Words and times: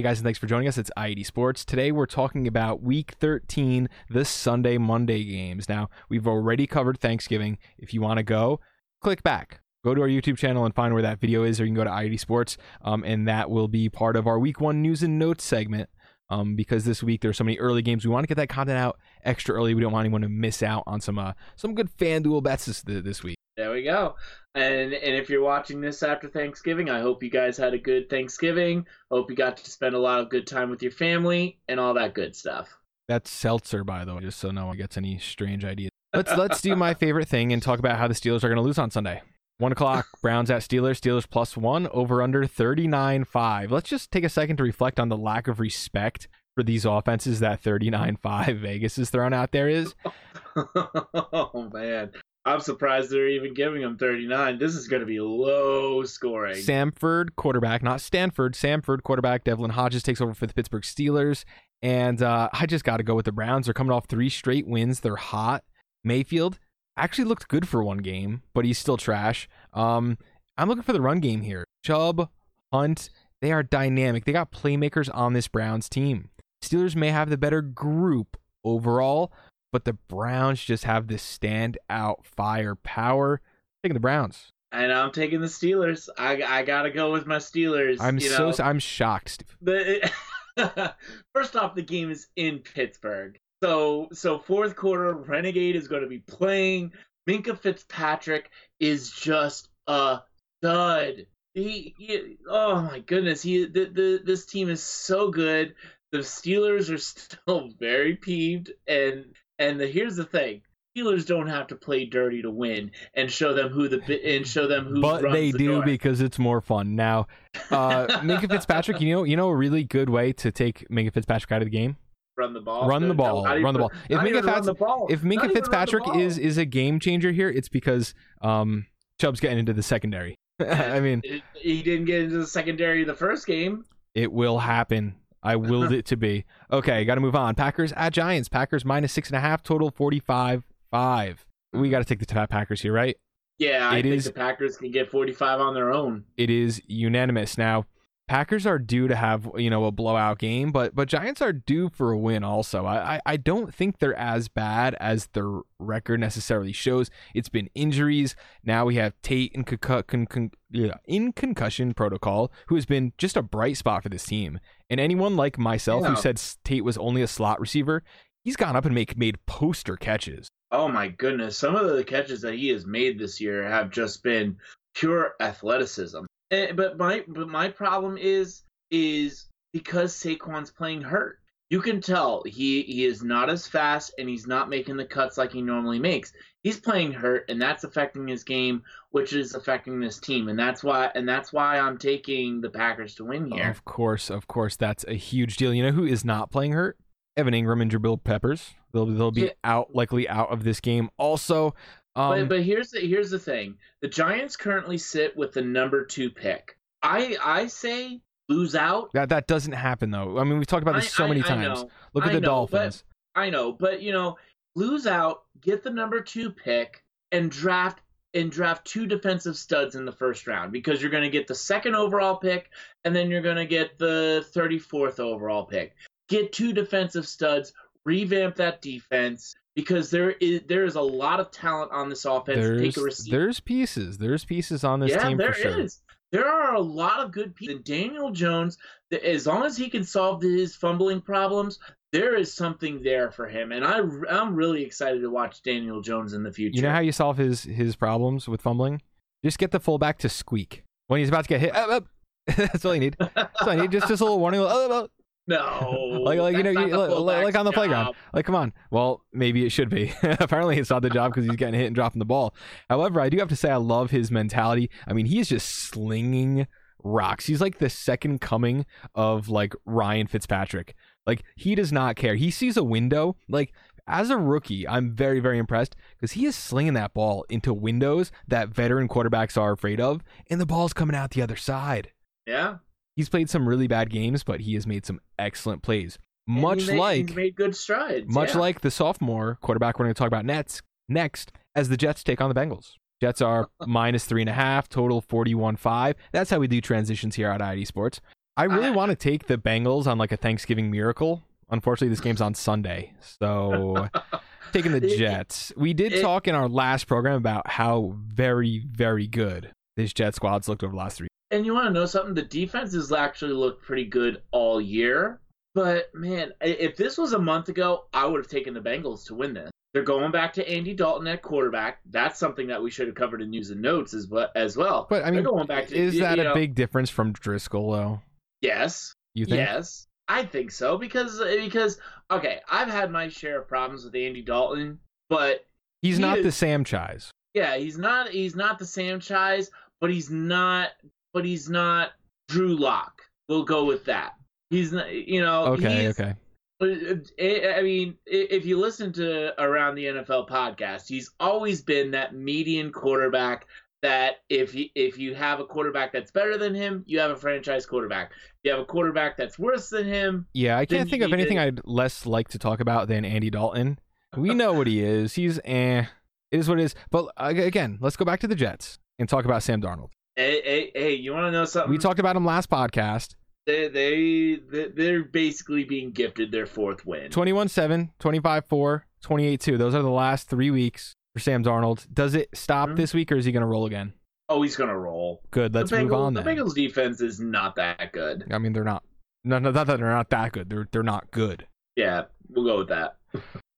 Hey 0.00 0.04
guys, 0.04 0.18
and 0.18 0.24
thanks 0.24 0.38
for 0.38 0.46
joining 0.46 0.66
us. 0.66 0.78
It's 0.78 0.90
i80 0.96 1.26
Sports. 1.26 1.62
Today 1.62 1.92
we're 1.92 2.06
talking 2.06 2.48
about 2.48 2.82
Week 2.82 3.12
13, 3.20 3.86
the 4.08 4.24
Sunday 4.24 4.78
Monday 4.78 5.22
games. 5.24 5.68
Now 5.68 5.90
we've 6.08 6.26
already 6.26 6.66
covered 6.66 6.98
Thanksgiving. 6.98 7.58
If 7.76 7.92
you 7.92 8.00
want 8.00 8.16
to 8.16 8.22
go, 8.22 8.60
click 9.02 9.22
back. 9.22 9.60
Go 9.84 9.94
to 9.94 10.00
our 10.00 10.08
YouTube 10.08 10.38
channel 10.38 10.64
and 10.64 10.74
find 10.74 10.94
where 10.94 11.02
that 11.02 11.20
video 11.20 11.42
is, 11.44 11.60
or 11.60 11.66
you 11.66 11.68
can 11.68 11.74
go 11.74 11.84
to 11.84 11.90
i80 11.90 12.18
Sports, 12.18 12.56
um, 12.80 13.04
and 13.04 13.28
that 13.28 13.50
will 13.50 13.68
be 13.68 13.90
part 13.90 14.16
of 14.16 14.26
our 14.26 14.38
Week 14.38 14.58
One 14.58 14.80
news 14.80 15.02
and 15.02 15.18
notes 15.18 15.44
segment. 15.44 15.90
Um, 16.30 16.56
because 16.56 16.86
this 16.86 17.02
week 17.02 17.20
there's 17.20 17.36
so 17.36 17.44
many 17.44 17.58
early 17.58 17.82
games, 17.82 18.06
we 18.06 18.10
want 18.10 18.24
to 18.24 18.28
get 18.28 18.36
that 18.36 18.48
content 18.48 18.78
out 18.78 18.98
extra 19.22 19.54
early. 19.54 19.74
We 19.74 19.82
don't 19.82 19.92
want 19.92 20.06
anyone 20.06 20.22
to 20.22 20.30
miss 20.30 20.62
out 20.62 20.82
on 20.86 21.02
some 21.02 21.18
uh, 21.18 21.34
some 21.56 21.74
good 21.74 21.94
FanDuel 21.98 22.42
bets 22.42 22.64
this, 22.64 22.80
this 22.80 23.22
week. 23.22 23.36
There 23.58 23.70
we 23.70 23.82
go. 23.82 24.14
And 24.54 24.92
and 24.92 25.14
if 25.14 25.30
you're 25.30 25.42
watching 25.42 25.80
this 25.80 26.02
after 26.02 26.28
Thanksgiving, 26.28 26.90
I 26.90 27.00
hope 27.00 27.22
you 27.22 27.30
guys 27.30 27.56
had 27.56 27.72
a 27.72 27.78
good 27.78 28.10
Thanksgiving. 28.10 28.86
Hope 29.10 29.30
you 29.30 29.36
got 29.36 29.56
to 29.56 29.70
spend 29.70 29.94
a 29.94 29.98
lot 29.98 30.20
of 30.20 30.28
good 30.28 30.46
time 30.46 30.70
with 30.70 30.82
your 30.82 30.92
family 30.92 31.60
and 31.68 31.78
all 31.78 31.94
that 31.94 32.14
good 32.14 32.34
stuff. 32.34 32.76
That's 33.06 33.30
seltzer, 33.30 33.84
by 33.84 34.04
the 34.04 34.14
way, 34.14 34.22
just 34.22 34.38
so 34.38 34.50
no 34.50 34.66
one 34.66 34.76
gets 34.76 34.96
any 34.96 35.18
strange 35.18 35.64
ideas. 35.64 35.90
Let's 36.12 36.36
let's 36.36 36.60
do 36.60 36.74
my 36.74 36.94
favorite 36.94 37.28
thing 37.28 37.52
and 37.52 37.62
talk 37.62 37.78
about 37.78 37.98
how 37.98 38.08
the 38.08 38.14
Steelers 38.14 38.42
are 38.42 38.48
going 38.48 38.56
to 38.56 38.62
lose 38.62 38.78
on 38.78 38.90
Sunday. 38.90 39.22
One 39.58 39.72
o'clock, 39.72 40.06
Browns 40.22 40.50
at 40.50 40.62
Steelers. 40.62 40.98
Steelers 41.00 41.28
plus 41.28 41.56
one, 41.56 41.86
over 41.88 42.22
under 42.22 42.46
39 42.46 43.24
5. 43.24 43.70
Let's 43.70 43.90
just 43.90 44.10
take 44.10 44.24
a 44.24 44.28
second 44.28 44.56
to 44.56 44.62
reflect 44.62 44.98
on 44.98 45.10
the 45.10 45.16
lack 45.16 45.46
of 45.48 45.60
respect 45.60 46.28
for 46.56 46.64
these 46.64 46.84
offenses 46.84 47.40
that 47.40 47.60
39 47.60 48.16
5 48.16 48.56
Vegas 48.58 48.98
is 48.98 49.10
thrown 49.10 49.32
out 49.32 49.52
there 49.52 49.68
is. 49.68 49.94
oh, 50.56 51.70
man. 51.72 52.10
I'm 52.44 52.60
surprised 52.60 53.10
they're 53.10 53.28
even 53.28 53.52
giving 53.52 53.82
them 53.82 53.98
39. 53.98 54.58
This 54.58 54.74
is 54.74 54.88
going 54.88 55.00
to 55.00 55.06
be 55.06 55.20
low 55.20 56.02
scoring. 56.04 56.56
Samford, 56.56 57.36
quarterback, 57.36 57.82
not 57.82 58.00
Stanford. 58.00 58.54
Samford, 58.54 59.02
quarterback. 59.02 59.44
Devlin 59.44 59.72
Hodges 59.72 60.02
takes 60.02 60.20
over 60.20 60.32
for 60.32 60.46
the 60.46 60.54
Pittsburgh 60.54 60.82
Steelers. 60.82 61.44
And 61.82 62.22
uh, 62.22 62.48
I 62.52 62.66
just 62.66 62.84
got 62.84 62.96
to 62.96 63.02
go 63.02 63.14
with 63.14 63.26
the 63.26 63.32
Browns. 63.32 63.66
They're 63.66 63.74
coming 63.74 63.92
off 63.92 64.06
three 64.08 64.30
straight 64.30 64.66
wins. 64.66 65.00
They're 65.00 65.16
hot. 65.16 65.64
Mayfield 66.02 66.58
actually 66.96 67.24
looked 67.24 67.48
good 67.48 67.68
for 67.68 67.82
one 67.82 67.98
game, 67.98 68.42
but 68.54 68.64
he's 68.64 68.78
still 68.78 68.96
trash. 68.96 69.48
Um, 69.72 70.18
I'm 70.56 70.68
looking 70.68 70.82
for 70.82 70.92
the 70.92 71.00
run 71.00 71.20
game 71.20 71.42
here. 71.42 71.64
Chubb, 71.84 72.28
Hunt, 72.72 73.10
they 73.40 73.52
are 73.52 73.62
dynamic. 73.62 74.24
They 74.24 74.32
got 74.32 74.52
playmakers 74.52 75.08
on 75.12 75.32
this 75.32 75.48
Browns 75.48 75.88
team. 75.88 76.30
Steelers 76.62 76.94
may 76.94 77.10
have 77.10 77.30
the 77.30 77.38
better 77.38 77.62
group 77.62 78.36
overall, 78.64 79.32
but 79.72 79.84
the 79.84 79.94
Browns 79.94 80.64
just 80.64 80.84
have 80.84 81.06
this 81.06 81.22
standout 81.22 82.24
firepower. 82.24 83.40
Taking 83.82 83.94
the 83.94 84.00
Browns. 84.00 84.52
And 84.72 84.92
I'm 84.92 85.10
taking 85.10 85.40
the 85.40 85.46
Steelers. 85.46 86.08
I, 86.16 86.42
I 86.42 86.62
gotta 86.62 86.90
go 86.90 87.10
with 87.10 87.26
my 87.26 87.36
Steelers. 87.36 87.96
I'm 88.00 88.18
you 88.18 88.28
so 88.28 88.50
know. 88.50 88.56
I'm 88.60 88.78
shocked. 88.78 89.30
Steve. 89.30 89.56
The, 89.60 90.10
first 91.34 91.56
off, 91.56 91.74
the 91.74 91.82
game 91.82 92.10
is 92.10 92.28
in 92.36 92.60
Pittsburgh. 92.60 93.38
So 93.62 94.08
so 94.12 94.38
fourth 94.38 94.76
quarter, 94.76 95.12
Renegade 95.12 95.76
is 95.76 95.88
going 95.88 96.02
to 96.02 96.08
be 96.08 96.20
playing. 96.20 96.92
Minkah 97.28 97.58
Fitzpatrick 97.58 98.50
is 98.78 99.10
just 99.10 99.68
a 99.86 100.20
stud. 100.58 101.26
He, 101.54 101.94
he 101.98 102.38
oh 102.48 102.80
my 102.82 103.00
goodness, 103.00 103.42
he 103.42 103.66
the, 103.66 103.86
the 103.86 104.22
this 104.24 104.46
team 104.46 104.70
is 104.70 104.82
so 104.82 105.30
good. 105.30 105.74
The 106.12 106.18
Steelers 106.18 106.92
are 106.92 106.98
still 106.98 107.70
very 107.78 108.16
peeved, 108.16 108.72
and 108.86 109.26
and 109.60 109.78
the, 109.78 109.86
here's 109.86 110.16
the 110.16 110.24
thing: 110.24 110.62
Steelers 110.96 111.24
don't 111.24 111.46
have 111.46 111.68
to 111.68 111.76
play 111.76 112.04
dirty 112.04 112.42
to 112.42 112.50
win 112.50 112.90
and 113.14 113.30
show 113.30 113.54
them 113.54 113.68
who 113.68 113.88
the 113.88 114.36
and 114.36 114.46
show 114.46 114.66
them 114.66 114.86
who. 114.86 115.00
But 115.00 115.30
they 115.30 115.52
the 115.52 115.58
do 115.58 115.68
door. 115.74 115.84
because 115.84 116.20
it's 116.20 116.38
more 116.38 116.60
fun. 116.60 116.96
Now, 116.96 117.28
uh, 117.70 118.06
Minkah 118.22 118.50
Fitzpatrick, 118.50 119.00
you 119.00 119.14
know, 119.14 119.22
you 119.22 119.36
know, 119.36 119.48
a 119.48 119.56
really 119.56 119.84
good 119.84 120.10
way 120.10 120.32
to 120.32 120.50
take 120.50 120.88
Minkah 120.90 121.12
Fitzpatrick 121.12 121.52
out 121.52 121.62
of 121.62 121.66
the 121.66 121.70
game. 121.70 121.96
run 122.36 122.54
the 122.54 122.60
ball. 122.60 122.88
Run 122.88 123.06
the 123.06 123.14
ball. 123.14 123.44
not 123.44 123.62
run 123.62 123.74
the 123.74 123.78
ball. 123.80 123.92
If 124.08 124.18
Minkah, 124.18 124.44
run 124.44 124.64
the 124.64 124.74
ball. 124.74 125.06
if 125.08 125.20
Minkah 125.20 125.24
Not 125.24 125.32
even 125.32 125.38
run 125.38 125.48
the 125.48 125.54
Fitzpatrick 125.54 126.16
is 126.16 126.38
is 126.38 126.58
a 126.58 126.64
game 126.64 126.98
changer 126.98 127.30
here, 127.30 127.48
it's 127.48 127.68
because 127.68 128.14
um, 128.42 128.86
Chubb's 129.20 129.38
getting 129.38 129.58
into 129.58 129.72
the 129.72 129.82
secondary. 129.84 130.34
I 130.60 131.00
mean, 131.00 131.22
he 131.54 131.82
didn't 131.82 132.06
get 132.06 132.22
into 132.22 132.38
the 132.38 132.46
secondary 132.46 133.04
the 133.04 133.14
first 133.14 133.46
game. 133.46 133.84
it 134.14 134.32
will 134.32 134.58
happen. 134.58 135.14
I 135.42 135.56
willed 135.56 135.92
it 135.92 136.04
to 136.06 136.16
be. 136.16 136.44
Okay, 136.72 137.04
got 137.04 137.14
to 137.16 137.20
move 137.20 137.34
on. 137.36 137.54
Packers 137.54 137.92
at 137.92 138.12
Giants. 138.12 138.48
Packers 138.48 138.84
minus 138.84 139.12
six 139.12 139.28
and 139.28 139.36
a 139.36 139.40
half. 139.40 139.62
Total 139.62 139.90
forty 139.90 140.20
five 140.20 140.64
five. 140.90 141.44
We 141.72 141.88
got 141.90 141.98
to 142.00 142.04
take 142.04 142.18
the 142.18 142.26
top 142.26 142.50
Packers 142.50 142.82
here, 142.82 142.92
right? 142.92 143.16
Yeah, 143.58 143.88
I 143.88 143.98
It 143.98 144.02
think 144.02 144.14
is- 144.16 144.24
the 144.24 144.32
Packers 144.32 144.76
can 144.78 144.90
get 144.90 145.10
45 145.10 145.60
on 145.60 145.74
their 145.74 145.92
own. 145.92 146.24
it 146.38 146.48
is 146.50 146.80
unanimous. 146.86 147.58
Now, 147.58 147.84
Packers 148.30 148.64
are 148.64 148.78
due 148.78 149.08
to 149.08 149.16
have 149.16 149.50
you 149.56 149.68
know 149.68 149.86
a 149.86 149.90
blowout 149.90 150.38
game, 150.38 150.70
but 150.70 150.94
but 150.94 151.08
Giants 151.08 151.42
are 151.42 151.52
due 151.52 151.88
for 151.88 152.12
a 152.12 152.16
win 152.16 152.44
also. 152.44 152.86
I 152.86 153.16
I, 153.16 153.20
I 153.26 153.36
don't 153.36 153.74
think 153.74 153.98
they're 153.98 154.14
as 154.14 154.46
bad 154.46 154.94
as 155.00 155.26
their 155.32 155.50
record 155.80 156.20
necessarily 156.20 156.70
shows. 156.70 157.10
It's 157.34 157.48
been 157.48 157.68
injuries. 157.74 158.36
Now 158.62 158.84
we 158.84 158.94
have 158.94 159.20
Tate 159.22 159.50
in, 159.52 159.64
con- 159.64 160.26
con- 160.26 160.50
yeah, 160.70 160.94
in 161.06 161.32
concussion 161.32 161.92
protocol, 161.92 162.52
who 162.68 162.76
has 162.76 162.86
been 162.86 163.14
just 163.18 163.36
a 163.36 163.42
bright 163.42 163.76
spot 163.76 164.04
for 164.04 164.08
this 164.10 164.26
team. 164.26 164.60
And 164.88 165.00
anyone 165.00 165.34
like 165.34 165.58
myself 165.58 166.04
Yeah. 166.04 166.10
who 166.10 166.16
said 166.16 166.40
Tate 166.64 166.84
was 166.84 166.96
only 166.98 167.22
a 167.22 167.26
slot 167.26 167.60
receiver, 167.60 168.04
he's 168.44 168.54
gone 168.54 168.76
up 168.76 168.84
and 168.84 168.94
make 168.94 169.18
made 169.18 169.44
poster 169.46 169.96
catches. 169.96 170.48
Oh 170.70 170.86
my 170.86 171.08
goodness, 171.08 171.58
some 171.58 171.74
of 171.74 171.88
the 171.90 172.04
catches 172.04 172.42
that 172.42 172.54
he 172.54 172.68
has 172.68 172.86
made 172.86 173.18
this 173.18 173.40
year 173.40 173.64
have 173.68 173.90
just 173.90 174.22
been 174.22 174.56
pure 174.94 175.32
athleticism. 175.40 176.20
But 176.50 176.98
my 176.98 177.24
but 177.28 177.48
my 177.48 177.68
problem 177.68 178.18
is 178.18 178.62
is 178.90 179.46
because 179.72 180.14
Saquon's 180.14 180.70
playing 180.70 181.02
hurt. 181.02 181.38
You 181.70 181.80
can 181.80 182.00
tell 182.00 182.42
he 182.44 182.82
he 182.82 183.04
is 183.04 183.22
not 183.22 183.48
as 183.48 183.66
fast 183.68 184.12
and 184.18 184.28
he's 184.28 184.46
not 184.48 184.68
making 184.68 184.96
the 184.96 185.04
cuts 185.04 185.38
like 185.38 185.52
he 185.52 185.62
normally 185.62 186.00
makes. 186.00 186.32
He's 186.64 186.80
playing 186.80 187.12
hurt 187.12 187.48
and 187.48 187.62
that's 187.62 187.84
affecting 187.84 188.26
his 188.26 188.42
game, 188.42 188.82
which 189.12 189.32
is 189.32 189.54
affecting 189.54 190.00
this 190.00 190.18
team. 190.18 190.48
And 190.48 190.58
that's 190.58 190.82
why 190.82 191.12
and 191.14 191.28
that's 191.28 191.52
why 191.52 191.78
I'm 191.78 191.96
taking 191.96 192.60
the 192.60 192.70
Packers 192.70 193.14
to 193.16 193.24
win 193.24 193.50
here. 193.52 193.70
Of 193.70 193.84
course, 193.84 194.30
of 194.30 194.48
course, 194.48 194.74
that's 194.74 195.04
a 195.06 195.14
huge 195.14 195.56
deal. 195.56 195.72
You 195.72 195.84
know 195.84 195.92
who 195.92 196.04
is 196.04 196.24
not 196.24 196.50
playing 196.50 196.72
hurt? 196.72 196.98
Evan 197.36 197.54
Engram 197.54 197.80
and 197.80 197.90
Jabril 197.90 198.22
Peppers. 198.22 198.74
They'll 198.92 199.06
they'll 199.06 199.30
be 199.30 199.42
Yeah. 199.42 199.50
out 199.62 199.94
likely 199.94 200.28
out 200.28 200.50
of 200.50 200.64
this 200.64 200.80
game. 200.80 201.08
Also, 201.16 201.76
um, 202.16 202.30
but 202.30 202.48
but 202.48 202.62
here's 202.62 202.90
the 202.90 203.00
here's 203.00 203.30
the 203.30 203.38
thing: 203.38 203.76
the 204.02 204.08
Giants 204.08 204.56
currently 204.56 204.98
sit 204.98 205.36
with 205.36 205.52
the 205.52 205.62
number 205.62 206.04
two 206.04 206.30
pick. 206.30 206.76
I 207.02 207.36
I 207.42 207.66
say 207.66 208.20
lose 208.48 208.74
out. 208.74 209.10
that 209.14 209.28
that 209.28 209.46
doesn't 209.46 209.72
happen 209.72 210.10
though. 210.10 210.38
I 210.38 210.44
mean, 210.44 210.58
we've 210.58 210.66
talked 210.66 210.82
about 210.82 210.96
this 210.96 211.06
I- 211.06 211.16
so 211.16 211.24
I- 211.24 211.28
many 211.28 211.40
I 211.40 211.44
times. 211.44 211.82
know, 211.82 211.90
Look 212.14 212.26
at 212.26 212.32
the 212.32 212.40
know, 212.40 212.66
but- 212.66 212.70
Dolphins. 212.78 213.04
I 213.36 213.48
know, 213.50 213.72
but 213.72 214.02
you 214.02 214.12
know, 214.12 214.38
lose 214.74 215.06
out, 215.06 215.44
get 215.60 215.82
the 215.84 215.90
number 215.90 216.20
two 216.20 216.50
pick, 216.50 217.04
and 217.32 217.50
draft 217.50 218.00
and 218.34 218.50
draft 218.50 218.84
two 218.84 219.06
defensive 219.06 219.56
studs 219.56 219.94
in 219.96 220.04
the 220.04 220.12
first 220.12 220.46
round 220.46 220.70
because 220.72 221.00
you're 221.02 221.10
going 221.10 221.24
to 221.24 221.30
get 221.30 221.46
the 221.48 221.54
second 221.54 221.96
overall 221.96 222.36
pick 222.36 222.70
and 223.04 223.14
then 223.14 223.28
you're 223.28 223.40
going 223.42 223.56
to 223.56 223.66
get 223.66 223.98
the 223.98 224.46
34th 224.54 225.18
overall 225.18 225.64
pick. 225.64 225.96
Get 226.28 226.52
two 226.52 226.72
defensive 226.72 227.26
studs, 227.26 227.72
revamp 228.04 228.54
that 228.56 228.82
defense 228.82 229.54
because 229.74 230.10
there 230.10 230.32
is 230.32 230.62
there 230.68 230.84
is 230.84 230.96
a 230.96 231.00
lot 231.00 231.40
of 231.40 231.50
talent 231.50 231.92
on 231.92 232.08
this 232.08 232.24
offense. 232.24 232.58
There's 232.58 232.94
Take 232.94 232.96
a 232.96 233.30
there's 233.30 233.60
pieces. 233.60 234.18
There's 234.18 234.44
pieces 234.44 234.84
on 234.84 235.00
this 235.00 235.10
yeah, 235.10 235.28
team 235.28 235.36
there 235.38 235.52
for 235.52 235.60
sure. 235.60 235.80
is. 235.80 236.00
There 236.32 236.48
are 236.48 236.74
a 236.74 236.80
lot 236.80 237.20
of 237.20 237.32
good 237.32 237.56
people. 237.56 237.78
Daniel 237.82 238.30
Jones, 238.30 238.78
as 239.24 239.46
long 239.46 239.64
as 239.64 239.76
he 239.76 239.90
can 239.90 240.04
solve 240.04 240.40
his 240.40 240.76
fumbling 240.76 241.20
problems, 241.20 241.80
there 242.12 242.36
is 242.36 242.54
something 242.54 243.02
there 243.02 243.32
for 243.32 243.48
him. 243.48 243.72
And 243.72 243.84
I, 243.84 244.00
I'm 244.30 244.54
really 244.54 244.84
excited 244.84 245.22
to 245.22 245.30
watch 245.30 245.62
Daniel 245.62 246.00
Jones 246.00 246.32
in 246.32 246.44
the 246.44 246.52
future. 246.52 246.76
You 246.76 246.82
know 246.82 246.92
how 246.92 247.00
you 247.00 247.12
solve 247.12 247.36
his 247.36 247.64
his 247.64 247.96
problems 247.96 248.48
with 248.48 248.62
fumbling? 248.62 249.02
Just 249.44 249.58
get 249.58 249.70
the 249.70 249.80
fullback 249.80 250.18
to 250.18 250.28
squeak 250.28 250.84
when 251.08 251.20
he's 251.20 251.28
about 251.28 251.44
to 251.44 251.48
get 251.48 251.60
hit. 251.60 251.74
Up, 251.74 251.90
up. 251.90 252.06
That's 252.56 252.84
all 252.84 252.94
you 252.94 253.00
need. 253.00 253.16
That's 253.18 253.62
all 253.62 253.74
you 253.74 253.82
need. 253.82 253.92
Just 253.92 254.08
just 254.08 254.20
a 254.20 254.24
little 254.24 254.38
warning. 254.38 254.60
Up, 254.60 254.90
up. 254.90 255.10
No, 255.46 256.20
like 256.22 256.38
like 256.38 256.56
you 256.56 256.62
know 256.62 256.70
you, 256.70 256.96
like, 256.96 257.10
like 257.44 257.56
on 257.56 257.64
the 257.64 257.72
fullback's 257.72 257.74
playground. 257.74 258.14
like 258.32 258.44
come 258.44 258.54
on. 258.54 258.72
Well 258.90 259.24
maybe 259.32 259.64
it 259.64 259.70
should 259.70 259.88
be. 259.88 260.12
Apparently 260.22 260.78
it's 260.78 260.90
not 260.90 261.02
the 261.02 261.10
job 261.10 261.32
because 261.32 261.46
he's 261.46 261.56
getting 261.56 261.78
hit 261.78 261.86
and 261.86 261.94
dropping 261.94 262.18
the 262.18 262.24
ball. 262.24 262.54
However 262.88 263.20
i 263.20 263.28
do 263.28 263.38
have 263.38 263.48
to 263.48 263.56
say 263.56 263.70
i 263.70 263.76
love 263.76 264.10
his 264.10 264.30
mentality. 264.30 264.90
I 265.06 265.12
mean 265.12 265.26
he 265.26 265.40
is 265.40 265.48
just 265.48 265.68
slinging 265.68 266.66
rocks. 267.02 267.46
He's 267.46 267.60
like 267.60 267.78
the 267.78 267.90
second 267.90 268.40
coming 268.40 268.86
of 269.14 269.48
like 269.48 269.74
ryan 269.84 270.26
fitzpatrick. 270.26 270.94
Like 271.26 271.42
he 271.56 271.74
does 271.74 271.92
not 271.92 272.16
care. 272.16 272.34
He 272.36 272.50
sees 272.50 272.76
a 272.76 272.84
window. 272.84 273.36
Like 273.48 273.72
as 274.06 274.28
a 274.28 274.36
rookie 274.36 274.88
i'm 274.88 275.14
very 275.14 275.38
very 275.38 275.56
impressed 275.56 275.94
because 276.16 276.32
he 276.32 276.44
is 276.44 276.56
slinging 276.56 276.94
that 276.94 277.14
ball 277.14 277.44
into 277.48 277.72
windows 277.72 278.32
that 278.48 278.68
veteran 278.68 279.06
quarterbacks 279.06 279.56
are 279.56 279.72
afraid 279.72 280.00
of 280.00 280.20
and 280.48 280.60
the 280.60 280.66
ball's 280.66 280.92
coming 280.92 281.14
out 281.14 281.30
the 281.30 281.42
other 281.42 281.54
side. 281.54 282.10
Yeah, 282.44 282.78
He's 283.20 283.28
played 283.28 283.50
some 283.50 283.68
really 283.68 283.86
bad 283.86 284.08
games, 284.08 284.42
but 284.42 284.60
he 284.60 284.72
has 284.72 284.86
made 284.86 285.04
some 285.04 285.20
excellent 285.38 285.82
plays. 285.82 286.18
And 286.48 286.62
Much 286.62 286.86
made, 286.86 286.98
like 286.98 287.34
made 287.36 287.54
good 287.54 287.76
strides. 287.76 288.32
much 288.34 288.54
yeah. 288.54 288.60
like 288.60 288.80
the 288.80 288.90
sophomore 288.90 289.58
quarterback 289.60 289.98
we're 289.98 290.06
going 290.06 290.14
to 290.14 290.18
talk 290.18 290.26
about 290.28 290.46
next 290.46 290.80
next 291.06 291.52
as 291.76 291.90
the 291.90 291.98
Jets 291.98 292.24
take 292.24 292.40
on 292.40 292.48
the 292.48 292.58
Bengals. 292.58 292.92
Jets 293.20 293.42
are 293.42 293.68
minus 293.86 294.24
three 294.24 294.40
and 294.40 294.48
a 294.48 294.54
half, 294.54 294.88
total 294.88 295.20
41 295.20 295.76
5. 295.76 296.14
That's 296.32 296.48
how 296.48 296.58
we 296.60 296.66
do 296.66 296.80
transitions 296.80 297.34
here 297.34 297.50
at 297.50 297.60
i80 297.60 297.86
Sports. 297.86 298.20
I 298.56 298.64
really 298.64 298.86
I- 298.86 298.92
want 298.92 299.10
to 299.10 299.16
take 299.16 299.48
the 299.48 299.58
Bengals 299.58 300.06
on 300.06 300.16
like 300.16 300.32
a 300.32 300.38
Thanksgiving 300.38 300.90
miracle. 300.90 301.42
Unfortunately, 301.68 302.08
this 302.08 302.20
game's 302.22 302.40
on 302.40 302.54
Sunday, 302.68 303.12
so 303.20 304.08
taking 304.72 304.92
the 304.92 305.00
Jets. 305.02 305.74
We 305.76 305.92
did 305.92 306.14
it- 306.14 306.22
talk 306.22 306.48
in 306.48 306.54
our 306.54 306.70
last 306.70 307.06
program 307.06 307.34
about 307.36 307.68
how 307.68 308.14
very, 308.16 308.78
very 308.90 309.26
good 309.26 309.72
this 309.98 310.14
Jet 310.14 310.34
squad's 310.34 310.70
looked 310.70 310.82
over 310.82 310.92
the 310.92 310.96
last 310.98 311.18
three. 311.18 311.28
And 311.50 311.66
you 311.66 311.74
want 311.74 311.86
to 311.86 311.92
know 311.92 312.06
something? 312.06 312.34
The 312.34 312.42
defense 312.42 312.92
has 312.94 313.10
actually 313.12 313.52
looked 313.54 313.82
pretty 313.82 314.04
good 314.04 314.42
all 314.52 314.80
year. 314.80 315.40
But 315.74 316.14
man, 316.14 316.52
if 316.60 316.96
this 316.96 317.16
was 317.18 317.32
a 317.32 317.38
month 317.38 317.68
ago, 317.68 318.04
I 318.12 318.26
would 318.26 318.38
have 318.38 318.48
taken 318.50 318.74
the 318.74 318.80
Bengals 318.80 319.26
to 319.26 319.34
win 319.34 319.54
this. 319.54 319.70
They're 319.92 320.02
going 320.02 320.30
back 320.30 320.52
to 320.54 320.68
Andy 320.68 320.94
Dalton 320.94 321.26
at 321.26 321.42
quarterback. 321.42 321.98
That's 322.10 322.38
something 322.38 322.68
that 322.68 322.80
we 322.82 322.90
should 322.90 323.08
have 323.08 323.16
covered 323.16 323.42
in 323.42 323.50
news 323.50 323.70
and 323.70 323.82
notes 323.82 324.14
as 324.14 324.28
well. 324.28 324.48
As 324.54 324.76
well. 324.76 325.06
But 325.10 325.22
I 325.24 325.26
mean, 325.26 325.34
They're 325.42 325.52
going 325.52 325.66
back 325.66 325.88
to 325.88 325.96
is 325.96 326.14
you 326.14 326.20
that 326.20 326.38
a 326.38 326.44
know, 326.44 326.54
big 326.54 326.74
difference 326.76 327.10
from 327.10 327.32
Driscoll 327.32 327.90
though? 327.92 328.20
Yes. 328.62 329.14
You 329.34 329.46
think? 329.46 329.56
Yes, 329.58 330.06
I 330.28 330.44
think 330.44 330.70
so 330.72 330.98
because 330.98 331.40
because 331.40 331.98
okay, 332.30 332.60
I've 332.70 332.88
had 332.90 333.10
my 333.10 333.28
share 333.28 333.60
of 333.60 333.68
problems 333.68 334.04
with 334.04 334.14
Andy 334.14 334.42
Dalton, 334.42 334.98
but 335.28 335.66
He's 336.02 336.16
He 336.16 336.22
not 336.22 336.38
is- 336.38 336.44
the 336.44 336.52
Sam 336.52 336.84
Chise. 336.84 337.30
yeah, 337.54 337.76
he's 337.76 337.98
not 337.98 338.28
he's 338.30 338.54
not 338.56 338.78
the 338.80 338.86
Sam 338.86 339.20
Chise, 339.20 339.70
but 340.00 340.10
he's 340.10 340.30
not 340.30 340.90
but 341.32 341.44
he's 341.44 341.68
not 341.68 342.10
Drew 342.48 342.76
Lock. 342.76 343.22
We'll 343.48 343.64
go 343.64 343.84
with 343.84 344.04
that. 344.04 344.34
He's 344.70 344.92
not, 344.92 345.12
you 345.12 345.40
know, 345.40 345.64
Okay, 345.66 346.08
okay. 346.08 346.34
I 346.82 347.78
I 347.78 347.82
mean, 347.82 348.16
if 348.26 348.64
you 348.64 348.78
listen 348.78 349.12
to 349.14 349.60
Around 349.60 349.96
the 349.96 350.04
NFL 350.04 350.48
podcast, 350.48 351.08
he's 351.08 351.30
always 351.38 351.82
been 351.82 352.10
that 352.12 352.34
median 352.34 352.90
quarterback 352.92 353.66
that 354.02 354.36
if 354.48 354.74
you, 354.74 354.86
if 354.94 355.18
you 355.18 355.34
have 355.34 355.60
a 355.60 355.64
quarterback 355.64 356.12
that's 356.12 356.30
better 356.30 356.56
than 356.56 356.74
him, 356.74 357.04
you 357.06 357.18
have 357.18 357.30
a 357.30 357.36
franchise 357.36 357.84
quarterback. 357.84 358.30
If 358.30 358.58
you 358.64 358.70
have 358.70 358.80
a 358.80 358.84
quarterback 358.84 359.36
that's 359.36 359.58
worse 359.58 359.90
than 359.90 360.06
him, 360.06 360.46
Yeah, 360.54 360.78
I 360.78 360.86
can't 360.86 361.10
think 361.10 361.22
of 361.22 361.32
anything 361.32 361.58
need 361.58 361.64
I'd 361.64 361.80
less 361.84 362.24
like 362.24 362.48
to 362.48 362.58
talk 362.58 362.80
about 362.80 363.08
than 363.08 363.24
Andy 363.24 363.50
Dalton. 363.50 363.98
We 364.36 364.54
know 364.54 364.72
what 364.72 364.86
he 364.86 365.00
is. 365.00 365.34
He's 365.34 365.60
eh. 365.64 366.04
It 366.50 366.58
is 366.58 366.68
what 366.68 366.80
it 366.80 366.84
is. 366.84 366.94
But 367.10 367.26
uh, 367.36 367.52
again, 367.54 367.98
let's 368.00 368.16
go 368.16 368.24
back 368.24 368.40
to 368.40 368.48
the 368.48 368.54
Jets 368.54 368.98
and 369.18 369.28
talk 369.28 369.44
about 369.44 369.62
Sam 369.62 369.80
Darnold. 369.82 370.10
Hey, 370.40 370.62
hey, 370.64 370.92
hey 370.94 371.14
you 371.14 371.32
want 371.32 371.46
to 371.46 371.52
know 371.52 371.64
something? 371.64 371.90
We 371.90 371.98
talked 371.98 372.20
about 372.20 372.36
him 372.36 372.44
last 372.44 372.70
podcast. 372.70 373.34
they, 373.66 373.88
they 373.88 374.56
they 374.70 374.88
they're 374.88 375.24
basically 375.24 375.84
being 375.84 376.10
gifted 376.12 376.50
their 376.52 376.66
fourth 376.66 377.04
win. 377.06 377.30
21 377.30 377.68
7, 377.68 378.10
25 378.18 378.64
4, 378.66 379.06
28 379.22 379.60
2. 379.60 379.78
Those 379.78 379.94
are 379.94 380.02
the 380.02 380.10
last 380.10 380.48
three 380.48 380.70
weeks 380.70 381.14
for 381.34 381.40
Sam 381.40 381.62
Darnold. 381.62 382.06
Does 382.12 382.34
it 382.34 382.48
stop 382.54 382.88
Mhm. 382.90 382.96
this 382.96 383.14
week 383.14 383.30
or 383.30 383.36
is 383.36 383.44
he 383.44 383.52
going 383.52 383.60
to 383.62 383.66
roll 383.66 383.86
again? 383.86 384.14
Oh, 384.48 384.62
he's 384.62 384.74
gonna 384.74 384.98
roll. 384.98 385.42
Good. 385.52 385.72
Let's 385.72 385.92
Bengals, 385.92 386.02
move 386.02 386.12
on 386.14 386.34
Then. 386.34 386.44
The. 386.44 386.50
Bengals 386.50 386.74
defense 386.74 387.20
is 387.20 387.38
not 387.38 387.76
that 387.76 388.10
good. 388.12 388.48
I 388.50 388.58
mean, 388.58 388.72
they're 388.72 388.82
not. 388.82 389.04
No, 389.44 389.60
no, 389.60 389.70
not 389.70 389.86
that 389.86 389.98
they're 389.98 390.10
not 390.10 390.28
that 390.30 390.50
good. 390.50 390.68
They're 390.68 390.88
they're 390.90 391.04
not 391.04 391.30
good. 391.30 391.68
Yeah, 391.94 392.24
we'll 392.48 392.64
go 392.64 392.78
with 392.78 392.88
that. 392.88 393.16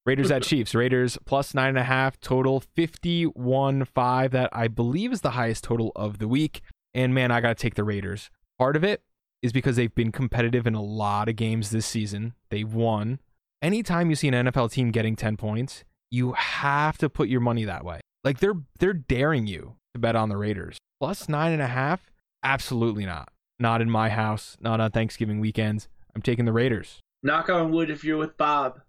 Raiders 0.05 0.31
at 0.31 0.43
Chiefs. 0.43 0.75
Raiders 0.75 1.17
plus 1.25 1.55
nine 1.55 1.71
and 1.71 1.79
a 1.79 1.85
half 1.85 2.21
total, 2.21 2.61
51 2.61 3.85
5. 3.85 4.31
That 4.33 4.51
I 4.53 4.69
believe 4.69 5.13
is 5.13 5.21
the 5.21 5.31
highest 5.31 5.65
total 5.65 5.93
of 5.95 6.19
the 6.19 6.29
week. 6.29 6.63
And 6.95 7.15
man, 7.15 7.31
I 7.31 7.41
got 7.41 7.57
to 7.57 7.63
take 7.63 7.75
the 7.75 7.85
Raiders. 7.85 8.31
Part 8.59 8.77
of 8.77 8.85
it 8.85 9.03
is 9.43 9.53
because 9.53 9.77
they've 9.77 9.95
been 9.95 10.13
competitive 10.13 10.67
in 10.67 10.75
a 10.75 10.83
lot 10.83 11.29
of 11.29 11.37
games 11.37 11.71
this 11.71 11.87
season. 11.87 12.35
They've 12.51 12.73
won. 12.73 13.21
Anytime 13.61 14.11
you 14.11 14.17
see 14.17 14.29
an 14.29 14.35
NFL 14.35 14.73
team 14.73 14.91
getting 14.91 15.15
10 15.15 15.37
points, 15.37 15.85
you 16.11 16.33
have 16.33 16.99
to 16.99 17.09
put 17.09 17.29
your 17.29 17.41
money 17.41 17.65
that 17.65 17.85
way. 17.85 18.01
Like 18.25 18.41
they're 18.41 18.61
they're 18.79 18.93
daring 18.93 19.47
you 19.47 19.77
to 19.95 20.01
bet 20.01 20.17
on 20.17 20.29
the 20.29 20.37
Raiders. 20.37 20.79
Plus 21.01 21.29
nine 21.29 21.53
and 21.53 21.63
a 21.63 21.69
half? 21.69 22.11
Absolutely 22.43 23.07
not. 23.07 23.29
Not 23.59 23.81
in 23.81 23.91
my 23.91 24.09
house, 24.09 24.57
not 24.61 24.81
on 24.81 24.91
Thanksgiving 24.91 25.39
weekends. 25.39 25.89
I'm 26.15 26.23
taking 26.23 26.45
the 26.45 26.53
Raiders. 26.53 26.99
Knock 27.23 27.49
on 27.49 27.71
wood 27.71 27.91
if 27.91 28.03
you're 28.03 28.19
with 28.19 28.37
Bob. 28.37 28.81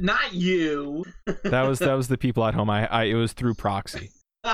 Not 0.00 0.32
you. 0.32 1.04
That 1.44 1.62
was 1.62 1.78
that 1.80 1.92
was 1.96 2.08
the 2.08 2.16
people 2.18 2.44
at 2.46 2.54
home. 2.54 2.70
I, 2.70 2.86
I 2.86 3.04
it 3.04 3.14
was 3.14 3.32
through 3.32 3.54
proxy. 3.54 4.10
no, 4.44 4.52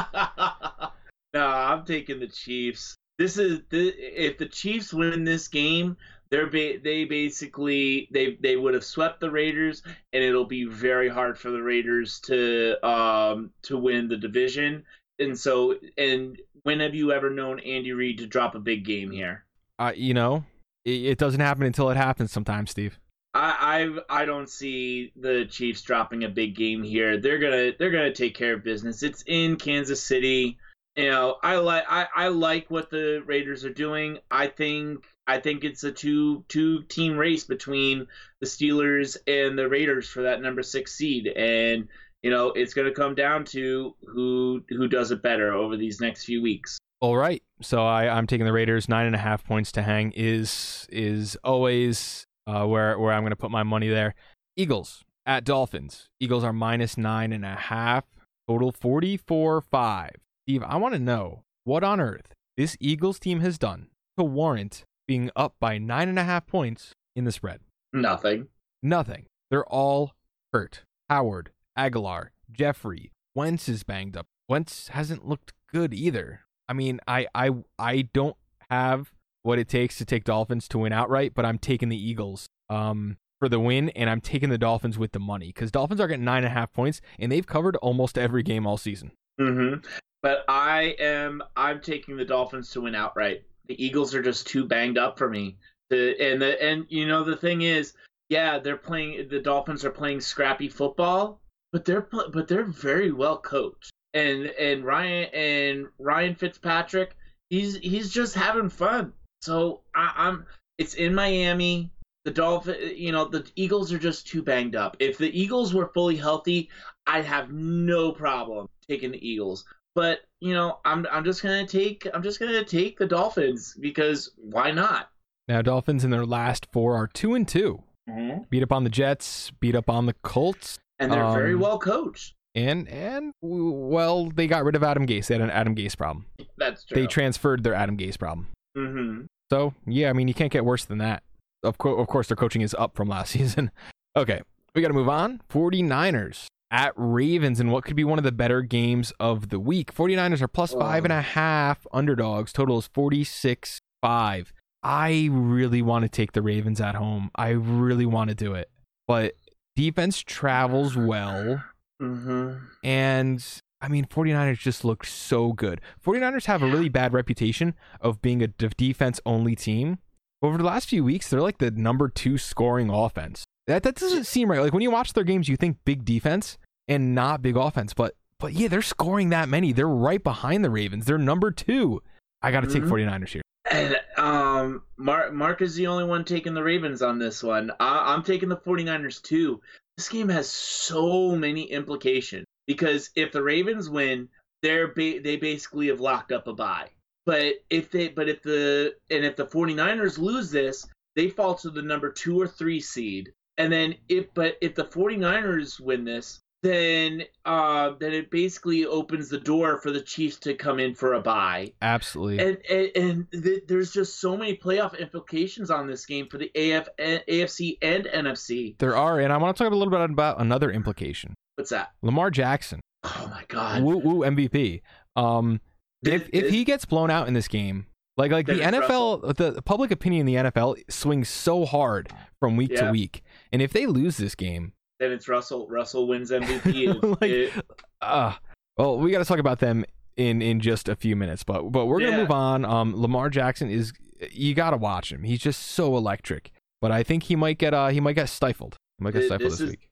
I'm 1.34 1.84
taking 1.84 2.19
the 2.19 2.26
Chiefs. 2.26 2.96
This 3.19 3.38
is 3.38 3.60
the, 3.70 3.88
if 3.88 4.38
the 4.38 4.46
Chiefs 4.46 4.93
win 4.93 5.25
this 5.25 5.48
game, 5.48 5.96
they're 6.31 6.48
ba- 6.48 6.81
they 6.82 7.04
basically 7.04 8.08
they 8.12 8.37
they 8.40 8.56
would 8.56 8.75
have 8.75 8.84
swept 8.84 9.20
the 9.20 9.31
Raiders, 9.31 9.82
and 10.12 10.22
it'll 10.22 10.44
be 10.44 10.64
very 10.64 11.08
hard 11.08 11.38
for 11.38 11.50
the 11.50 11.62
Raiders 11.62 12.19
to 12.20 12.84
um 12.87 13.50
to 13.62 13.78
win 13.78 14.08
the 14.08 14.16
division. 14.16 14.84
And 15.19 15.38
so, 15.38 15.76
and 15.96 16.38
when 16.64 16.81
have 16.81 16.94
you 16.94 17.12
ever 17.12 17.31
known 17.31 17.60
Andy 17.60 17.93
Reid 17.93 18.19
to 18.19 18.26
drop 18.26 18.54
a 18.54 18.60
big 18.60 18.84
game 18.84 19.12
here? 19.12 19.44
Uh, 19.78 19.93
you 19.94 20.12
know, 20.12 20.44
it, 20.84 21.04
it 21.04 21.19
doesn't 21.19 21.40
happen 21.40 21.62
until 21.62 21.88
it 21.90 21.96
happens 21.96 22.32
sometimes, 22.32 22.72
Steve. 22.72 22.98
I 23.37 23.99
I 24.09 24.23
I 24.23 24.25
don't 24.25 24.49
see 24.49 25.12
the 25.15 25.44
Chiefs 25.44 25.83
dropping 25.83 26.25
a 26.25 26.29
big 26.29 26.56
game 26.56 26.83
here. 26.83 27.21
They're 27.21 27.38
gonna 27.38 27.73
they're 27.79 27.91
gonna 27.91 28.15
take 28.15 28.35
care 28.35 28.55
of 28.55 28.65
business. 28.65 29.03
It's 29.03 29.23
in 29.27 29.56
Kansas 29.56 30.03
City. 30.03 30.59
You 30.97 31.11
know, 31.11 31.37
I 31.43 31.56
like 31.56 31.85
I, 31.88 32.06
I 32.17 32.29
like 32.29 32.71
what 32.71 32.91
the 32.91 33.23
Raiders 33.27 33.65
are 33.65 33.73
doing. 33.73 34.19
I 34.31 34.47
think 34.47 35.05
I 35.27 35.38
think 35.38 35.65
it's 35.65 35.85
a 35.85 35.93
two 35.93 36.44
two 36.49 36.85
team 36.85 37.19
race 37.19 37.44
between 37.44 38.06
the 38.41 38.47
Steelers 38.47 39.19
and 39.27 39.59
the 39.59 39.69
Raiders 39.69 40.09
for 40.09 40.23
that 40.23 40.41
number 40.41 40.62
six 40.62 40.94
seed, 40.94 41.27
and 41.27 41.89
you 42.23 42.31
know 42.31 42.49
it's 42.53 42.73
gonna 42.73 42.94
come 42.94 43.15
down 43.15 43.44
to 43.47 43.94
who 44.06 44.62
who 44.71 44.89
does 44.89 45.11
it 45.11 45.23
better 45.23 45.53
over 45.53 45.77
these 45.77 46.00
next 46.00 46.25
few 46.25 46.41
weeks. 46.41 46.79
All 47.00 47.19
right, 47.19 47.43
so 47.61 47.85
I 47.85 48.09
I'm 48.09 48.27
taking 48.27 48.47
the 48.47 48.53
Raiders. 48.55 48.89
Nine 48.89 49.05
and 49.05 49.15
a 49.15 49.19
half 49.19 49.44
points 49.44 49.73
to 49.73 49.82
hang 49.82 50.12
is 50.17 50.87
is 50.89 51.37
always 51.44 52.25
uh, 52.46 52.64
where 52.66 52.98
where 52.98 53.12
I'm 53.12 53.22
going 53.22 53.31
to 53.31 53.37
put 53.37 53.50
my 53.50 53.62
money 53.62 53.88
there. 53.88 54.14
Eagles 54.56 55.04
at 55.25 55.44
Dolphins. 55.44 56.08
Eagles 56.20 56.44
are 56.44 56.52
minus 56.52 56.96
nine 56.96 57.32
and 57.32 57.44
a 57.44 57.54
half. 57.54 58.04
Total 58.48 58.70
44 58.70 59.60
5. 59.60 60.10
Steve, 60.44 60.62
I 60.62 60.76
want 60.76 60.94
to 60.94 61.00
know 61.00 61.43
what 61.64 61.82
on 61.82 62.00
earth 62.00 62.32
this 62.56 62.76
Eagles 62.81 63.19
team 63.19 63.40
has 63.40 63.58
done 63.58 63.88
to 64.16 64.25
warrant 64.25 64.84
being 65.06 65.31
up 65.37 65.54
by 65.60 65.78
nine 65.78 66.08
and 66.08 66.19
a 66.19 66.25
half 66.25 66.46
points 66.46 66.93
in 67.14 67.25
the 67.25 67.32
spread. 67.32 67.60
Nothing. 67.93 68.48
Nothing. 68.82 69.26
They're 69.50 69.66
all 69.66 70.12
hurt. 70.52 70.82
Howard, 71.08 71.50
Agholor, 71.79 72.29
Jeffery, 72.50 73.12
Wentz 73.34 73.69
is 73.69 73.84
banged 73.84 74.17
up. 74.17 74.26
Wentz 74.48 74.88
hasn't 74.88 75.26
looked 75.26 75.53
good 75.72 75.93
either. 75.93 76.41
I 76.69 76.72
mean, 76.72 77.00
I 77.06 77.26
I 77.34 77.50
I 77.79 78.08
don't 78.12 78.36
have 78.70 79.12
what 79.46 79.58
it 79.58 79.69
takes 79.69 79.96
to 79.98 80.05
take 80.05 80.24
Dolphins 80.24 80.69
to 80.69 80.79
win 80.79 80.93
outright, 80.93 81.32
but 81.34 81.46
I'm 81.46 81.58
taking 81.58 81.88
the 81.88 81.96
Eagles 81.96 82.48
um 82.69 83.17
for 83.38 83.48
the 83.48 83.60
win, 83.60 83.91
and 83.91 84.08
I'm 84.08 84.20
taking 84.20 84.48
the 84.48 84.58
Dolphins 84.58 84.98
with 84.98 85.12
the 85.12 85.20
money 85.20 85.48
because 85.48 85.70
Dolphins 85.70 86.00
are 86.00 86.08
getting 86.08 86.24
nine 86.24 86.38
and 86.38 86.46
a 86.46 86.50
half 86.50 86.72
points, 86.72 87.00
and 87.19 87.31
they've 87.31 87.46
covered 87.46 87.76
almost 87.76 88.19
every 88.19 88.43
game 88.43 88.67
all 88.67 88.76
season. 88.76 89.12
Mm-hmm. 89.41 89.86
But 90.22 90.44
I 90.48 90.96
am 90.98 91.43
I'm 91.56 91.81
taking 91.81 92.17
the 92.17 92.24
Dolphins 92.24 92.70
to 92.72 92.81
win 92.81 92.94
outright. 92.94 93.44
The 93.69 93.84
Eagles 93.84 94.15
are 94.15 94.22
just 94.22 94.46
too 94.46 94.65
banged 94.65 94.98
up 94.98 95.19
for 95.19 95.29
me. 95.29 95.56
And 95.91 96.43
the 96.43 96.60
and 96.60 96.86
you 96.88 97.06
know 97.06 97.22
the 97.22 97.36
thing 97.36 97.62
is, 97.62 97.93
yeah, 98.29 98.58
they're 98.58 98.76
playing. 98.76 99.29
The 99.29 99.41
Dolphins 99.41 99.84
are 99.84 99.91
playing 99.91 100.20
scrappy 100.20 100.69
football, 100.69 101.41
but 101.72 101.84
they're 101.84 102.08
but 102.32 102.48
they're 102.48 102.65
very 102.65 103.12
well 103.12 103.38
coached. 103.38 103.93
And 104.15 104.46
and 104.46 104.84
Ryan 104.84 105.29
and 105.32 105.86
Ryan 105.98 106.34
Fitzpatrick, 106.34 107.17
he's 107.50 107.76
he's 107.76 108.10
just 108.10 108.34
having 108.34 108.70
fun. 108.70 109.12
So 109.43 109.82
I, 109.94 110.12
I'm. 110.16 110.46
It's 110.78 110.94
in 110.94 111.14
Miami. 111.14 111.90
The 112.24 112.32
Dolphin, 112.32 112.76
you 112.96 113.12
know, 113.12 113.24
the 113.24 113.48
Eagles 113.55 113.93
are 113.93 113.98
just 114.00 114.26
too 114.26 114.43
banged 114.43 114.74
up. 114.74 114.96
If 114.98 115.16
the 115.16 115.31
Eagles 115.40 115.72
were 115.72 115.93
fully 115.94 116.16
healthy, 116.16 116.69
I'd 117.06 117.24
have 117.24 117.52
no 117.52 118.10
problem 118.10 118.69
taking 118.88 119.12
the 119.12 119.26
Eagles. 119.28 119.64
But 119.94 120.20
you 120.40 120.52
know, 120.52 120.81
I'm 120.84 121.06
I'm 121.10 121.24
just 121.24 121.40
gonna 121.43 121.66
take 121.66 122.06
I'm 122.12 122.22
just 122.24 122.40
gonna 122.40 122.64
take 122.64 122.98
the 122.98 123.06
Dolphins 123.06 123.76
because 123.81 124.32
why 124.36 124.72
not? 124.72 125.08
Now, 125.46 125.62
Dolphins 125.62 126.02
in 126.05 126.10
their 126.10 126.26
last 126.26 126.66
four 126.72 126.96
are 126.96 127.06
two 127.06 127.34
and 127.34 127.46
2 127.46 127.81
Mm-hmm. 128.10 128.43
Beat 128.50 128.62
up 128.62 128.72
on 128.72 128.84
the 128.84 128.90
Jets, 128.90 129.50
beat 129.60 129.74
up 129.74 129.88
on 129.90 130.06
the 130.06 130.12
Colts, 130.22 130.78
And 130.98 131.10
they're 131.12 131.31
very 131.32 131.55
Um, 131.55 131.60
well 131.60 131.78
coached. 131.78 132.34
and 132.55 132.88
and 132.88 133.32
well, 133.40 134.31
they 134.31 134.46
got 134.48 134.64
rid 134.64 134.74
of 134.76 134.82
Adam 134.82 135.06
Gase. 135.06 135.26
They 135.28 135.34
had 135.34 135.43
an 135.43 135.50
Adam 135.50 135.74
Gase 135.74 135.96
problem. 135.96 136.26
That's 136.56 136.84
true. 136.84 136.94
They 137.00 137.06
transferred 137.06 137.62
their 137.64 137.74
Adam 137.74 137.96
Gase 137.96 138.19
problem. 138.19 138.48
Mm-hmm. 138.77 139.25
So 139.51 139.75
yeah, 139.87 140.11
I 140.11 140.13
mean 140.13 140.29
you 140.29 140.35
can't 140.35 140.53
get 140.53 140.65
worse 140.65 140.85
than 140.85 140.99
that. 140.99 141.23
Of, 141.63 141.79
co- 141.79 141.97
of 141.97 142.06
course, 142.06 142.29
their 142.29 142.37
coaching 142.37 142.63
is 142.63 142.75
up 142.79 142.95
from 142.95 143.09
last 143.09 143.31
season. 143.33 143.71
okay, 144.17 144.41
we 144.75 144.83
got 144.83 144.89
to 144.89 144.95
move 144.95 145.09
on. 145.09 145.41
49ers 145.51 146.47
at 146.71 146.93
Ravens 146.97 147.61
in 147.61 147.71
what 147.71 147.85
could 147.85 147.97
be 147.97 148.05
one 148.05 148.19
of 148.19 148.25
the 148.25 148.33
better 148.33 148.63
games 148.63 149.13
of 149.19 149.49
the 149.49 149.61
week. 149.61 149.95
49ers 149.95 150.43
are 150.43 150.49
plus 150.49 150.73
five 150.73 151.05
and 151.05 151.13
a 151.13 151.23
half 151.23 151.87
underdogs. 151.93 152.53
Total 152.53 152.79
is 152.79 152.89
46 152.93 153.81
5. 154.03 154.53
I 154.83 155.29
really 155.33 155.83
want 155.83 156.05
to 156.05 156.09
take 156.09 156.33
the 156.33 156.43
Ravens 156.43 156.81
at 156.81 156.95
home. 156.95 157.31
I 157.35 157.49
really 157.51 158.06
want 158.06 158.29
to 158.31 158.37
do 158.37 158.55
it. 158.55 158.71
But 159.09 159.35
defense 159.75 160.21
travels 160.21 160.97
well. 160.97 161.63
Mm-hmm. 162.01 162.56
And 162.85 163.45
I 163.81 163.89
mean, 163.89 164.06
49ers 164.06 164.59
just 164.59 164.85
look 164.85 165.05
so 165.05 165.53
good. 165.53 165.81
49ers 166.05 166.47
have 166.47 166.63
a 166.63 166.67
really 166.67 166.89
bad 166.89 167.13
reputation 167.13 167.75
of 168.01 168.23
being 168.23 168.43
a 168.43 168.49
defense 168.49 169.21
only 169.27 169.55
team. 169.55 169.99
Over 170.43 170.59
the 170.59 170.65
last 170.65 170.89
few 170.89 171.05
weeks, 171.05 171.29
they're 171.29 171.41
like 171.43 171.59
the 171.59 171.71
number 171.71 172.09
two 172.09 172.39
scoring 172.39 172.91
offense. 172.91 173.45
That 173.67 173.83
that 173.83 173.97
doesn't 173.97 174.25
seem 174.25 174.51
right. 174.51 174.61
Like 174.61 174.73
when 174.73 174.83
you 174.83 174.91
watch 174.91 175.13
their 175.13 175.25
games, 175.25 175.49
you 175.49 175.56
think 175.56 175.79
big 175.85 176.05
defense 176.05 176.56
and 176.89 177.15
not 177.15 177.43
big 177.43 177.56
offense. 177.56 177.95
But 177.95 178.15
but 178.39 178.53
yeah, 178.53 178.69
they're 178.69 178.83
scoring 178.83 179.31
that 179.31 179.49
many. 179.49 179.73
They're 179.73 179.89
right 179.89 180.23
behind 180.23 180.65
the 180.65 180.71
Ravens. 180.71 181.05
They're 181.06 181.19
number 181.19 181.51
two. 181.51 182.03
I 182.43 182.53
got 182.53 182.61
to 182.61 182.67
take 182.73 182.83
Mhm. 182.83 182.91
49ers 182.91 183.29
here. 183.31 183.43
And 183.71 183.97
um, 184.17 184.83
Mark, 184.97 185.33
Mark 185.33 185.63
is 185.63 185.75
the 185.75 185.87
only 185.89 186.05
one 186.05 186.25
taking 186.25 186.55
the 186.55 186.63
Ravens 186.63 187.03
on 187.03 187.19
this 187.19 187.43
one. 187.43 187.73
I, 187.81 188.15
I'm 188.15 188.23
taking 188.23 188.49
the 188.49 188.56
49ers 188.56 189.21
too. 189.23 189.61
This 189.97 190.09
game 190.09 190.29
has 190.29 190.49
so 190.49 191.35
many 191.35 191.65
implications 191.65 192.45
because 192.67 193.11
if 193.17 193.32
the 193.32 193.43
Ravens 193.43 193.89
win, 193.89 194.29
they're 194.63 194.89
ba- 194.89 195.20
they 195.23 195.37
basically 195.37 195.89
have 195.89 196.01
locked 196.01 196.32
up 196.32 196.46
a 196.46 196.53
bye. 196.53 196.89
But 197.25 197.55
if 197.70 197.91
they 197.91 198.08
but 198.08 198.29
if 198.29 198.43
the 198.43 198.94
and 199.11 199.25
if 199.25 199.37
the 199.37 199.46
49ers 199.46 200.19
lose 200.19 200.51
this, 200.51 200.87
they 201.15 201.29
fall 201.29 201.55
to 201.56 201.70
the 201.70 201.82
number 201.82 202.11
2 202.11 202.41
or 202.41 202.46
3 202.46 202.81
seed. 202.81 203.32
And 203.58 203.73
then 203.73 203.94
if 204.08 204.32
but 204.35 204.56
if 204.61 204.75
the 204.75 204.85
49ers 204.85 205.81
win 205.81 206.05
this, 206.05 206.41
then 206.63 207.23
uh 207.44 207.93
then 208.01 208.13
it 208.13 208.31
basically 208.31 208.87
opens 208.87 209.29
the 209.29 209.39
door 209.41 209.81
for 209.81 209.91
the 209.91 210.01
Chiefs 210.01 210.39
to 210.41 210.55
come 210.55 210.81
in 210.81 210.94
for 210.94 211.15
a 211.15 211.20
bye 211.20 211.73
Absolutely. 211.82 212.39
and 212.39 212.58
and, 212.69 212.91
and 213.32 213.44
th- 213.44 213.65
there's 213.69 213.93
just 213.93 214.20
so 214.20 214.37
many 214.37 214.56
playoff 214.56 214.99
implications 214.99 215.70
on 215.70 215.87
this 215.87 216.06
game 216.06 216.29
for 216.29 216.39
the 216.39 216.51
AF, 216.55 216.89
AFC 216.99 217.79
and 217.82 218.06
NFC. 218.06 218.77
there 218.79 218.96
are, 218.96 219.20
and 219.20 219.32
I 219.32 219.37
want 219.37 219.56
to 219.56 219.63
talk 219.65 219.73
a 219.73 219.77
little 219.77 219.91
bit 219.93 220.01
about 220.01 220.41
another 220.41 220.70
implication. 220.70 221.35
What's 221.56 221.70
that? 221.70 221.91
Lamar 222.03 222.31
Jackson, 222.31 222.81
Oh 223.05 223.29
my 223.31 223.44
god! 223.48 223.82
woo 223.82 223.98
woo 223.98 224.20
MVP. 224.20 224.81
Um, 225.17 225.60
if 226.05 226.22
This- 226.22 226.31
if 226.32 226.43
this- 226.44 226.53
he 226.53 226.65
gets 226.65 226.84
blown 226.84 227.10
out 227.10 227.29
in 227.29 227.34
this 227.34 227.48
game, 227.48 227.86
like 228.17 228.31
like 228.32 228.46
the 228.46 228.55
NFL, 228.60 229.34
the 229.36 229.60
public 229.63 229.91
opinion 229.91 230.27
in 230.29 230.34
the 230.44 230.51
NFL 230.51 230.77
swings 230.91 231.29
so 231.29 231.65
hard 231.65 232.10
from 232.41 232.56
week 232.56 232.75
to 232.77 232.91
week, 232.91 233.22
and 233.53 233.60
if 233.63 233.72
they 233.72 233.86
lose 233.86 234.17
this 234.17 234.34
game, 234.34 234.72
then 235.01 235.13
it's 235.13 235.29
Russell. 235.29 235.67
Russell 235.69 236.06
wins 236.06 236.31
MVP. 236.31 237.01
Like, 237.20 237.31
if- 237.31 237.60
uh 238.01 238.34
well, 238.79 238.98
we 238.98 239.10
got 239.10 239.19
to 239.19 239.25
talk 239.25 239.39
about 239.39 239.58
them 239.58 239.84
in 240.19 240.43
in 240.43 240.60
just 240.60 240.89
a 240.89 240.96
few 240.96 241.17
minutes, 241.17 241.43
but 241.44 241.70
but 241.72 241.86
we're 241.86 242.01
gonna 242.01 242.13
Yeah. 242.13 242.17
move 242.19 242.31
on. 242.31 242.65
Um, 242.65 242.94
Lamar 243.01 243.31
Jackson 243.31 243.70
is 243.70 243.93
you 244.31 244.55
got 244.55 244.70
to 244.70 244.77
watch 244.77 245.10
him. 245.13 245.22
He's 245.25 245.41
just 245.41 245.63
so 245.63 245.96
electric, 245.96 246.51
but 246.82 246.91
I 246.91 247.03
think 247.03 247.25
he 247.25 247.36
might 247.36 247.58
get 247.58 247.72
uh 247.75 247.89
he 247.89 248.01
might 248.01 248.15
get 248.15 248.29
stifled. 248.29 248.77
He 248.98 249.05
might 249.05 249.13
get 249.15 249.25
stifled 249.25 249.51
this 249.51 249.58
this 249.58 249.60
is 249.60 249.70
week. 249.70 249.89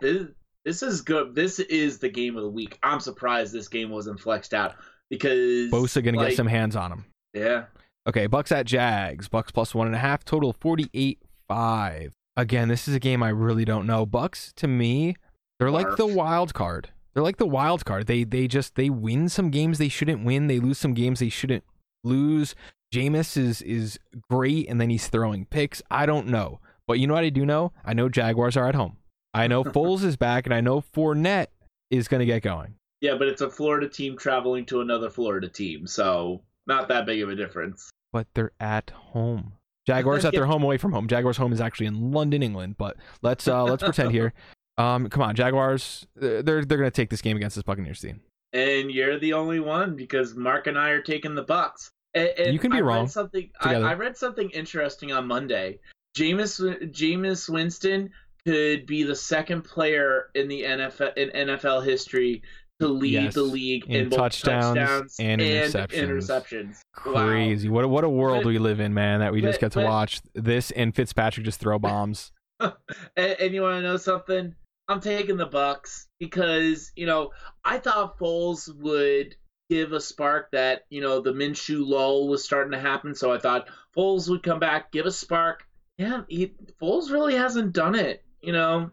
this, 0.00 0.26
this 0.68 0.82
is 0.82 1.00
good. 1.00 1.34
This 1.34 1.58
is 1.60 1.98
the 1.98 2.10
game 2.10 2.36
of 2.36 2.42
the 2.42 2.50
week. 2.50 2.78
I'm 2.82 3.00
surprised 3.00 3.54
this 3.54 3.68
game 3.68 3.88
wasn't 3.88 4.20
flexed 4.20 4.52
out 4.52 4.74
because 5.08 5.70
Bosa 5.70 6.04
gonna 6.04 6.18
like, 6.18 6.28
get 6.28 6.36
some 6.36 6.46
hands 6.46 6.76
on 6.76 6.92
him. 6.92 7.04
Yeah, 7.32 7.64
Okay, 8.06 8.26
Bucks 8.26 8.52
at 8.52 8.66
Jags. 8.66 9.28
Bucks 9.28 9.50
plus 9.50 9.74
one 9.74 9.86
and 9.86 9.94
a 9.96 9.98
half. 9.98 10.24
Total 10.24 10.54
48-5. 10.54 12.10
Again, 12.36 12.68
this 12.68 12.86
is 12.86 12.94
a 12.94 13.00
game 13.00 13.22
I 13.22 13.28
really 13.28 13.64
don't 13.64 13.86
know. 13.86 14.06
Bucks 14.06 14.52
to 14.56 14.68
me, 14.68 15.16
they're 15.58 15.70
like 15.70 15.96
the 15.96 16.06
wild 16.06 16.54
card. 16.54 16.90
They're 17.12 17.22
like 17.22 17.38
the 17.38 17.46
wild 17.46 17.84
card. 17.84 18.06
They 18.06 18.24
they 18.24 18.46
just 18.46 18.74
they 18.74 18.90
win 18.90 19.28
some 19.28 19.50
games 19.50 19.78
they 19.78 19.88
shouldn't 19.88 20.24
win. 20.24 20.48
They 20.48 20.60
lose 20.60 20.78
some 20.78 20.94
games 20.94 21.20
they 21.20 21.30
shouldn't 21.30 21.64
lose. 22.04 22.54
Jameis 22.94 23.36
is 23.36 23.60
is 23.62 23.98
great, 24.30 24.68
and 24.68 24.80
then 24.80 24.90
he's 24.90 25.08
throwing 25.08 25.46
picks. 25.46 25.82
I 25.90 26.06
don't 26.06 26.28
know, 26.28 26.60
but 26.86 26.98
you 26.98 27.06
know 27.06 27.14
what 27.14 27.24
I 27.24 27.30
do 27.30 27.44
know? 27.44 27.72
I 27.84 27.92
know 27.92 28.08
Jaguars 28.08 28.56
are 28.56 28.68
at 28.68 28.74
home. 28.74 28.98
I 29.34 29.46
know 29.46 29.64
Foles 29.64 30.04
is 30.04 30.16
back, 30.16 30.46
and 30.46 30.54
I 30.54 30.60
know 30.60 30.80
Fournette 30.80 31.48
is 31.90 32.08
going 32.08 32.20
to 32.20 32.26
get 32.26 32.42
going. 32.42 32.74
yeah, 33.00 33.14
but 33.18 33.28
it's 33.28 33.40
a 33.42 33.50
Florida 33.50 33.88
team 33.88 34.16
traveling 34.16 34.64
to 34.66 34.80
another 34.80 35.10
Florida 35.10 35.48
team, 35.48 35.86
so 35.86 36.42
not 36.66 36.88
that 36.88 37.06
big 37.06 37.22
of 37.22 37.28
a 37.28 37.36
difference. 37.36 37.90
but 38.12 38.26
they're 38.34 38.52
at 38.60 38.90
home. 38.90 39.52
Jaguars 39.86 40.24
at 40.26 40.32
their 40.34 40.44
home 40.44 40.62
away 40.62 40.76
from 40.76 40.92
home. 40.92 41.08
Jaguars 41.08 41.38
home 41.38 41.50
is 41.52 41.62
actually 41.62 41.86
in 41.86 42.12
London, 42.12 42.42
England. 42.42 42.76
But 42.76 42.96
let's 43.22 43.48
uh 43.48 43.64
let's 43.64 43.82
pretend 43.82 44.12
here. 44.12 44.32
Um, 44.76 45.08
come 45.08 45.22
on, 45.22 45.34
Jaguars. 45.34 46.06
They're 46.14 46.42
they're 46.42 46.62
gonna 46.64 46.92
take 46.92 47.10
this 47.10 47.20
game 47.20 47.36
against 47.36 47.56
this 47.56 47.64
Buccaneers 47.64 48.00
team. 48.00 48.20
and 48.52 48.92
you're 48.92 49.18
the 49.18 49.32
only 49.32 49.58
one 49.58 49.96
because 49.96 50.36
Mark 50.36 50.68
and 50.68 50.78
I 50.78 50.90
are 50.90 51.02
taking 51.02 51.34
the 51.34 51.42
Bucks. 51.42 51.90
And, 52.14 52.28
and 52.38 52.52
You 52.52 52.60
can 52.60 52.70
be 52.70 52.76
I 52.76 52.80
read 52.82 52.86
wrong 52.86 53.08
Something 53.08 53.50
I. 53.60 53.74
I 53.74 53.94
read 53.94 54.16
something 54.16 54.48
interesting 54.50 55.10
on 55.10 55.26
Monday. 55.26 55.80
Jameis 56.16 56.60
Jameis 56.92 57.48
Winston 57.48 58.10
could 58.48 58.86
be 58.86 59.02
the 59.02 59.14
second 59.16 59.62
player 59.62 60.30
in 60.34 60.48
the 60.48 60.62
NFL 60.62 61.16
in 61.16 61.48
NFL 61.48 61.84
history 61.84 62.42
to 62.80 62.88
lead 62.88 63.12
Yes, 63.12 63.34
the 63.34 63.42
league 63.42 63.84
in 63.86 64.02
in, 64.02 64.08
both 64.08 64.18
touchdowns 64.18 64.76
touchdowns, 64.76 65.16
and 65.18 65.40
interceptions. 65.40 65.92
interceptions. 65.98 66.76
Wow. 67.04 67.26
Crazy. 67.26 67.68
What 67.68 67.84
a, 67.84 67.88
what 67.88 68.04
a 68.04 68.08
world 68.08 68.44
But- 68.44 68.48
we 68.50 68.58
live 68.58 68.80
in, 68.80 68.94
man. 68.94 69.20
That 69.20 69.32
we 69.32 69.40
just 69.40 69.56
but- 69.60 69.66
get 69.66 69.72
to 69.72 69.78
but- 69.80 69.86
watch 69.86 70.20
this 70.34 70.70
and 70.70 70.94
Fitzpatrick 70.94 71.44
just 71.44 71.60
throw 71.60 71.78
bombs. 71.78 72.30
and, 72.60 72.74
and 73.16 73.54
you 73.54 73.62
want 73.62 73.76
to 73.76 73.82
know 73.82 73.96
something? 73.96 74.54
I'm 74.88 75.00
taking 75.00 75.36
the 75.36 75.46
Bucks 75.46 76.06
because 76.18 76.92
you 76.96 77.04
know 77.06 77.30
I 77.64 77.78
thought 77.78 78.18
Foles 78.18 78.74
would 78.76 79.36
give 79.68 79.92
a 79.92 80.00
spark 80.00 80.50
that 80.52 80.82
you 80.88 81.00
know 81.02 81.20
the 81.20 81.32
Minshew 81.32 81.86
lull 81.86 82.26
was 82.28 82.44
starting 82.44 82.72
to 82.72 82.80
happen, 82.80 83.14
so 83.14 83.32
I 83.32 83.38
thought 83.38 83.68
Foles 83.96 84.28
would 84.30 84.42
come 84.42 84.58
back, 84.60 84.90
give 84.92 85.04
a 85.04 85.10
spark. 85.10 85.64
Yeah, 85.98 86.22
he, 86.28 86.54
Foles 86.80 87.10
really 87.10 87.34
hasn't 87.34 87.72
done 87.72 87.94
it. 87.96 88.24
You 88.40 88.52
know, 88.52 88.90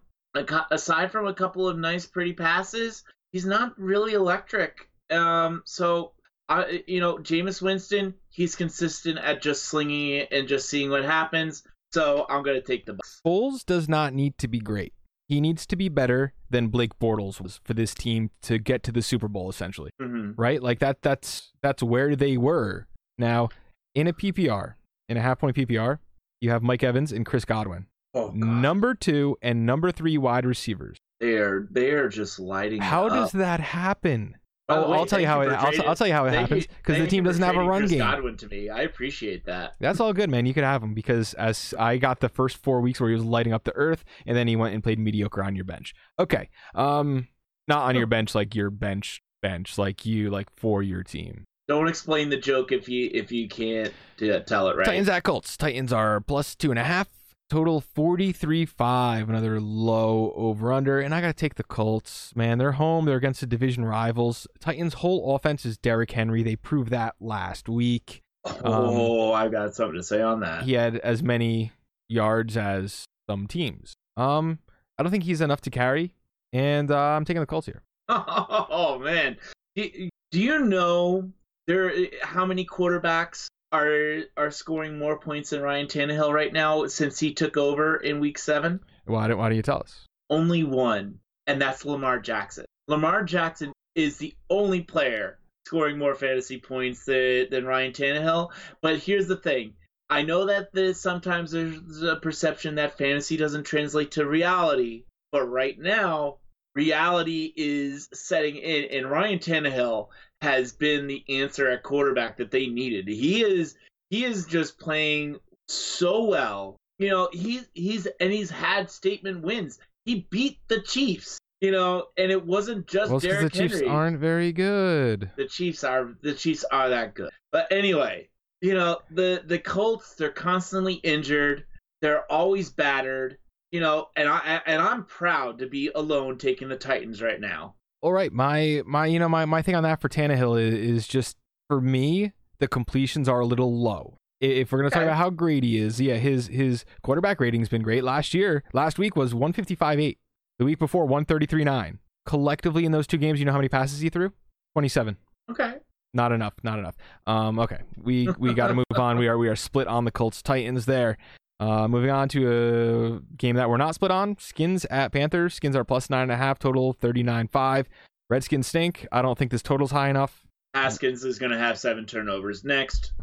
aside 0.72 1.12
from 1.12 1.28
a 1.28 1.34
couple 1.34 1.68
of 1.68 1.78
nice, 1.78 2.06
pretty 2.06 2.34
passes, 2.34 3.04
he's 3.32 3.46
not 3.46 3.78
really 3.80 4.14
electric. 4.14 4.90
Um, 5.10 5.62
so 5.66 6.14
I, 6.50 6.84
you 6.88 7.00
know, 7.00 7.18
Jameis 7.18 7.62
Winston, 7.62 8.14
he's 8.30 8.56
consistent 8.56 9.18
at 9.20 9.42
just 9.42 9.66
slinging 9.66 10.10
it 10.12 10.32
and 10.32 10.48
just 10.48 10.70
seeing 10.70 10.90
what 10.90 11.04
happens. 11.06 11.64
So 11.94 12.25
I'm 12.30 12.44
gonna 12.44 12.62
take 12.62 12.86
the 12.86 12.94
Bucks. 12.94 13.22
Foles 13.25 13.66
does 13.66 13.88
not 13.88 14.14
need 14.14 14.38
to 14.40 14.48
be 14.48 14.60
great. 14.60 14.94
He 15.28 15.42
needs 15.42 15.66
to 15.68 15.75
be 15.75 15.90
better 15.90 16.34
than 16.50 16.68
Blake 16.68 17.00
Bortles 17.00 17.42
was 17.42 17.60
for 17.64 17.74
this 17.74 17.96
team 17.96 18.30
to 18.44 18.60
get 18.60 18.84
to 18.84 18.92
the 18.92 19.02
Super 19.02 19.28
Bowl, 19.28 19.50
essentially. 19.50 19.90
hmm 20.00 20.32
right? 20.38 20.62
Like 20.62 20.80
that 20.80 21.02
that's 21.02 21.54
that's 21.62 21.82
where 21.82 22.16
they 22.16 22.38
were. 22.38 22.88
Now, 23.18 23.50
in 23.96 24.08
a 24.08 24.14
PPR, 24.14 24.75
in 25.08 25.18
a 25.18 25.22
half 25.22 25.40
point 25.40 25.56
PPR, 25.56 26.00
you 26.42 26.50
have 26.52 26.62
Mike 26.62 26.84
Evans 26.84 27.12
and 27.12 27.25
Chris 27.25 27.46
Godwin. 27.46 27.88
Oh 28.15 28.31
Number 28.34 28.95
2 28.95 29.38
and 29.41 29.65
number 29.65 29.91
3 29.91 30.17
wide 30.17 30.45
receivers. 30.45 30.98
They're 31.19 31.67
they're 31.69 32.07
just 32.07 32.39
lighting. 32.39 32.81
How 32.81 33.10
does 33.10 33.36
up. 33.36 33.39
that 33.39 33.60
happen? 33.60 34.38
Oh, 34.67 34.93
I'll 34.93 35.05
tell 35.05 35.19
you 35.19 35.27
how 35.27 35.41
it 35.41 35.50
I'll, 35.50 35.89
I'll 35.89 35.95
tell 35.95 36.07
you 36.07 36.13
how 36.13 36.25
it 36.25 36.34
happens 36.34 36.67
cuz 36.81 36.98
the 36.98 37.05
team 37.05 37.24
doesn't 37.24 37.43
have 37.43 37.55
a 37.55 37.63
run 37.63 37.81
Chris 37.81 37.91
game. 37.91 38.00
Godwin 38.00 38.36
to 38.38 38.48
me, 38.48 38.69
I 38.69 38.81
appreciate 38.81 39.45
that. 39.45 39.75
That's 39.79 40.00
all 40.00 40.12
good, 40.12 40.29
man. 40.29 40.45
You 40.45 40.55
could 40.55 40.63
have 40.63 40.81
him 40.81 40.95
because 40.95 41.36
as 41.36 41.75
I 41.77 41.98
got 41.98 42.19
the 42.19 42.29
first 42.29 42.57
4 42.57 42.81
weeks 42.81 43.00
where 43.00 43.10
he 43.10 43.15
was 43.15 43.24
lighting 43.24 43.53
up 43.53 43.65
the 43.65 43.75
earth 43.75 44.03
and 44.25 44.36
then 44.36 44.48
he 44.48 44.55
went 44.55 44.74
and 44.74 44.81
played 44.81 44.98
mediocre 44.98 45.43
on 45.43 45.55
your 45.55 45.65
bench. 45.65 45.93
Okay. 46.17 46.50
Um 46.74 47.27
not 47.67 47.84
on 47.84 47.95
your 47.95 48.07
bench 48.07 48.34
like 48.34 48.55
your 48.55 48.69
bench 48.69 49.22
bench 49.41 49.77
like 49.77 50.05
you 50.05 50.29
like 50.29 50.48
for 50.55 50.81
your 50.81 51.03
team. 51.03 51.45
Don't 51.67 51.88
explain 51.88 52.29
the 52.29 52.38
joke 52.38 52.72
if 52.72 52.88
you 52.88 53.10
if 53.13 53.31
you 53.31 53.48
can't 53.48 53.93
uh, 54.22 54.39
tell 54.39 54.69
it 54.69 54.77
right. 54.77 54.86
Titans 54.86 55.10
at 55.10 55.24
Colts. 55.24 55.57
Titans 55.57 55.91
are 55.91 56.22
plus 56.22 56.55
two 56.55 56.72
and 56.72 56.79
a 56.79 56.84
half. 56.84 57.10
Total 57.50 57.80
43-5. 57.82 59.30
Another 59.30 59.60
low 59.62 60.34
over 60.36 60.74
under. 60.74 61.00
And 61.00 61.14
I 61.14 61.22
gotta 61.22 61.34
take 61.34 61.56
the 61.56 61.64
Colts. 61.64 62.34
Man, 62.36 62.58
they're 62.58 62.74
home. 62.74 63.06
They're 63.06 63.18
against 63.18 63.42
the 63.42 63.48
division 63.48 63.86
rivals. 63.86 64.48
Titans' 64.60 64.96
whole 64.96 65.36
offense 65.36 65.66
is 65.66 65.78
Derrick 65.78 66.12
Henry. 66.12 66.42
They 66.44 66.56
proved 66.56 66.90
that 66.92 67.16
last 67.20 67.70
week. 67.70 68.22
oh, 68.64 69.32
I 69.34 69.48
got 69.48 69.75
something 69.75 69.98
to 69.98 70.04
say 70.04 70.22
on 70.22 70.40
that. 70.42 70.64
He 70.64 70.74
had 70.74 70.98
as 70.98 71.22
many 71.24 71.72
yards 72.10 72.58
as 72.58 73.06
some 73.30 73.48
teams. 73.48 73.94
Um, 74.18 74.60
I 74.98 75.04
don't 75.04 75.12
think 75.12 75.24
he's 75.24 75.42
enough 75.42 75.62
to 75.62 75.70
carry. 75.70 76.14
And 76.54 76.90
uh, 76.92 76.98
I'm 76.98 77.25
taking 77.25 77.42
the 77.42 77.48
Colts 77.48 77.68
here. 77.68 77.82
Oh 78.10 79.00
man, 79.00 79.38
do, 79.75 80.10
do 80.32 80.40
you 80.42 80.60
know 80.60 81.32
there 81.68 81.92
how 82.22 82.46
many 82.46 82.66
quarterbacks 82.66 83.48
are 83.79 84.22
are 84.38 84.51
scoring 84.51 84.98
more 84.98 85.20
points 85.20 85.51
than 85.51 85.62
Ryan 85.62 85.88
Tannehill 85.88 86.34
right 86.34 86.53
now 86.53 86.88
since 86.88 87.20
he 87.20 87.34
took 87.34 87.58
over 87.58 87.98
in 87.98 88.20
Week 88.20 88.38
Seven? 88.38 88.79
Why 89.05 89.27
don't, 89.27 89.38
why 89.38 89.50
do 89.50 89.55
you 89.55 89.62
tell 89.62 89.79
us? 89.79 90.05
only 90.29 90.63
one, 90.63 91.20
and 91.48 91.62
that's 91.62 91.86
Lamar 91.86 92.20
Jackson. 92.20 92.65
Lamar 92.88 93.24
Jackson 93.24 93.72
is 93.96 94.17
the 94.17 94.34
only 94.50 94.82
player 94.82 95.39
scoring 95.65 95.98
more 95.98 96.15
fantasy 96.15 96.60
points 96.60 97.05
than, 97.05 97.48
than 97.50 97.65
Ryan 97.65 97.91
Tannehill. 97.91 98.51
But 98.82 99.00
here's 99.00 99.27
the 99.27 99.38
thing. 99.38 99.74
I 100.10 100.22
know 100.22 100.46
that 100.46 100.72
there's 100.74 101.00
sometimes 101.00 101.51
there's 101.51 102.03
a 102.03 102.17
perception 102.17 102.75
that 102.75 102.98
fantasy 102.98 103.38
doesn't 103.38 103.63
translate 103.63 104.12
to 104.12 104.25
reality, 104.27 105.05
but 105.32 105.46
right 105.46 105.77
now, 105.79 106.38
reality 106.75 107.51
is 107.55 108.08
setting 108.13 108.58
in, 108.58 108.86
and 108.91 109.10
Ryan 109.10 109.39
Tannehill 109.39 110.10
has 110.46 110.72
been 110.74 111.08
the 111.08 111.24
answer 111.28 111.68
at 111.72 111.82
quarterback 111.82 112.38
that 112.38 112.52
they 112.52 112.68
needed. 112.68 113.08
He 113.08 113.44
is 113.44 113.75
he 114.12 114.24
is 114.24 114.46
just 114.46 114.78
playing 114.78 115.40
so 115.68 116.24
well. 116.25 116.78
You 117.00 117.10
know, 117.10 117.30
he's 117.34 117.68
he's 117.74 118.08
and 118.20 118.32
he's 118.32 118.52
had 118.52 118.92
statement 118.92 119.42
wins. 119.42 119.80
He 120.06 120.28
beat 120.30 120.60
the 120.68 120.82
Chiefs. 120.82 121.40
You 121.62 121.72
know, 121.72 122.08
and 122.16 122.32
it 122.32 122.46
wasn't 122.46 122.86
just 122.86 123.10
Well, 123.10 123.20
Derrick 123.20 123.52
the 123.52 123.68
Chiefs 123.68 123.82
aren't 123.82 124.20
very 124.20 124.52
good. 124.52 125.32
the 125.36 125.48
Chiefs 125.48 125.84
are 125.84 126.14
the 126.22 126.36
Chiefs 126.36 126.64
are 126.72 126.90
that 126.90 127.16
good. 127.16 127.32
But 127.52 127.72
anyway, 127.72 128.30
you 128.62 128.75
know 128.75 129.00
the 129.10 129.42
the 129.44 129.58
Colts 129.58 130.14
they're 130.14 130.30
constantly 130.30 130.96
injured. 130.96 131.66
They're 132.02 132.32
always 132.32 132.70
battered. 132.70 133.40
You 133.72 133.80
know, 133.80 134.10
and 134.16 134.30
I 134.30 134.62
and 134.68 134.80
I'm 134.80 135.06
proud 135.06 135.58
to 135.60 135.68
be 135.68 135.90
alone 135.96 136.38
taking 136.38 136.70
the 136.70 136.78
Titans 136.78 137.20
right 137.20 137.42
now. 137.42 137.74
All 138.05 138.13
right, 138.13 138.31
my 138.31 138.83
my 138.85 139.07
you 139.07 139.17
know 139.17 139.27
my 139.27 139.45
my 139.45 139.63
thing 139.63 139.74
on 139.74 139.81
that 139.81 140.00
for 140.00 140.09
Tannehill 140.09 140.62
is, 140.62 140.75
is 140.75 141.07
just 141.07 141.38
for 141.67 141.81
me 141.81 142.33
the 142.59 142.67
completions 142.67 143.27
are 143.27 143.39
a 143.39 143.47
little 143.47 143.75
low. 143.75 144.19
If 144.39 144.71
we're 144.71 144.77
gonna 144.77 144.91
talk 144.91 145.01
about 145.01 145.17
how 145.17 145.31
great 145.31 145.63
he 145.63 145.79
is, 145.79 146.00
yeah, 146.00 146.17
his 146.17 146.45
his 146.45 146.85
quarterback 147.01 147.39
rating's 147.39 147.67
been 147.67 147.81
great. 147.81 148.03
Last 148.03 148.35
year, 148.35 148.63
last 148.74 149.00
week 149.00 149.15
was 149.15 149.33
one 149.33 149.53
fifty 149.53 149.74
five 149.74 150.00
eight. 150.00 150.19
The 150.59 150.65
week 150.65 150.77
before 150.77 151.07
one 151.07 151.25
thirty 151.25 151.47
three 151.47 151.63
nine. 151.63 151.97
Collectively 152.27 152.85
in 152.85 152.91
those 152.91 153.07
two 153.07 153.17
games, 153.17 153.39
you 153.39 153.45
know 153.45 153.53
how 153.53 153.57
many 153.57 153.69
passes 153.69 154.01
he 154.01 154.09
threw? 154.09 154.31
Twenty 154.75 154.88
seven. 154.88 155.17
Okay. 155.50 155.77
Not 156.13 156.31
enough. 156.31 156.53
Not 156.62 156.77
enough. 156.77 156.95
Um, 157.25 157.57
okay, 157.57 157.79
we 157.97 158.29
we 158.38 158.53
got 158.53 158.67
to 158.67 158.74
move 158.75 158.85
on. 158.95 159.17
We 159.17 159.27
are 159.27 159.39
we 159.39 159.47
are 159.47 159.55
split 159.55 159.88
on 159.88 160.05
the 160.05 160.12
Colts 160.12 160.43
Titans 160.43 160.85
there. 160.85 161.17
Uh, 161.59 161.88
moving 161.88 162.09
on 162.09 162.27
to 162.29 163.21
a 163.21 163.35
game 163.38 163.55
that 163.55 163.69
we're 163.69 163.77
not 163.77 163.95
split 163.95 164.12
on. 164.12 164.38
Skins 164.39 164.85
at 164.85 165.12
Panthers. 165.12 165.53
Skins 165.53 165.75
are 165.75 165.83
plus 165.85 166.09
nine 166.09 166.24
and 166.24 166.31
a 166.31 166.38
half. 166.38 166.59
Total 166.59 166.91
thirty 166.93 167.24
nine 167.24 167.47
five. 167.47 167.88
Redskins 168.29 168.67
stink. 168.67 169.07
I 169.12 169.21
don't 169.21 169.38
think 169.38 169.51
this 169.51 169.62
total's 169.62 169.91
high 169.91 170.09
enough. 170.09 170.43
Haskins 170.74 171.24
is 171.24 171.39
going 171.39 171.51
to 171.51 171.57
have 171.57 171.79
seven 171.79 172.05
turnovers 172.05 172.65
next. 172.65 173.13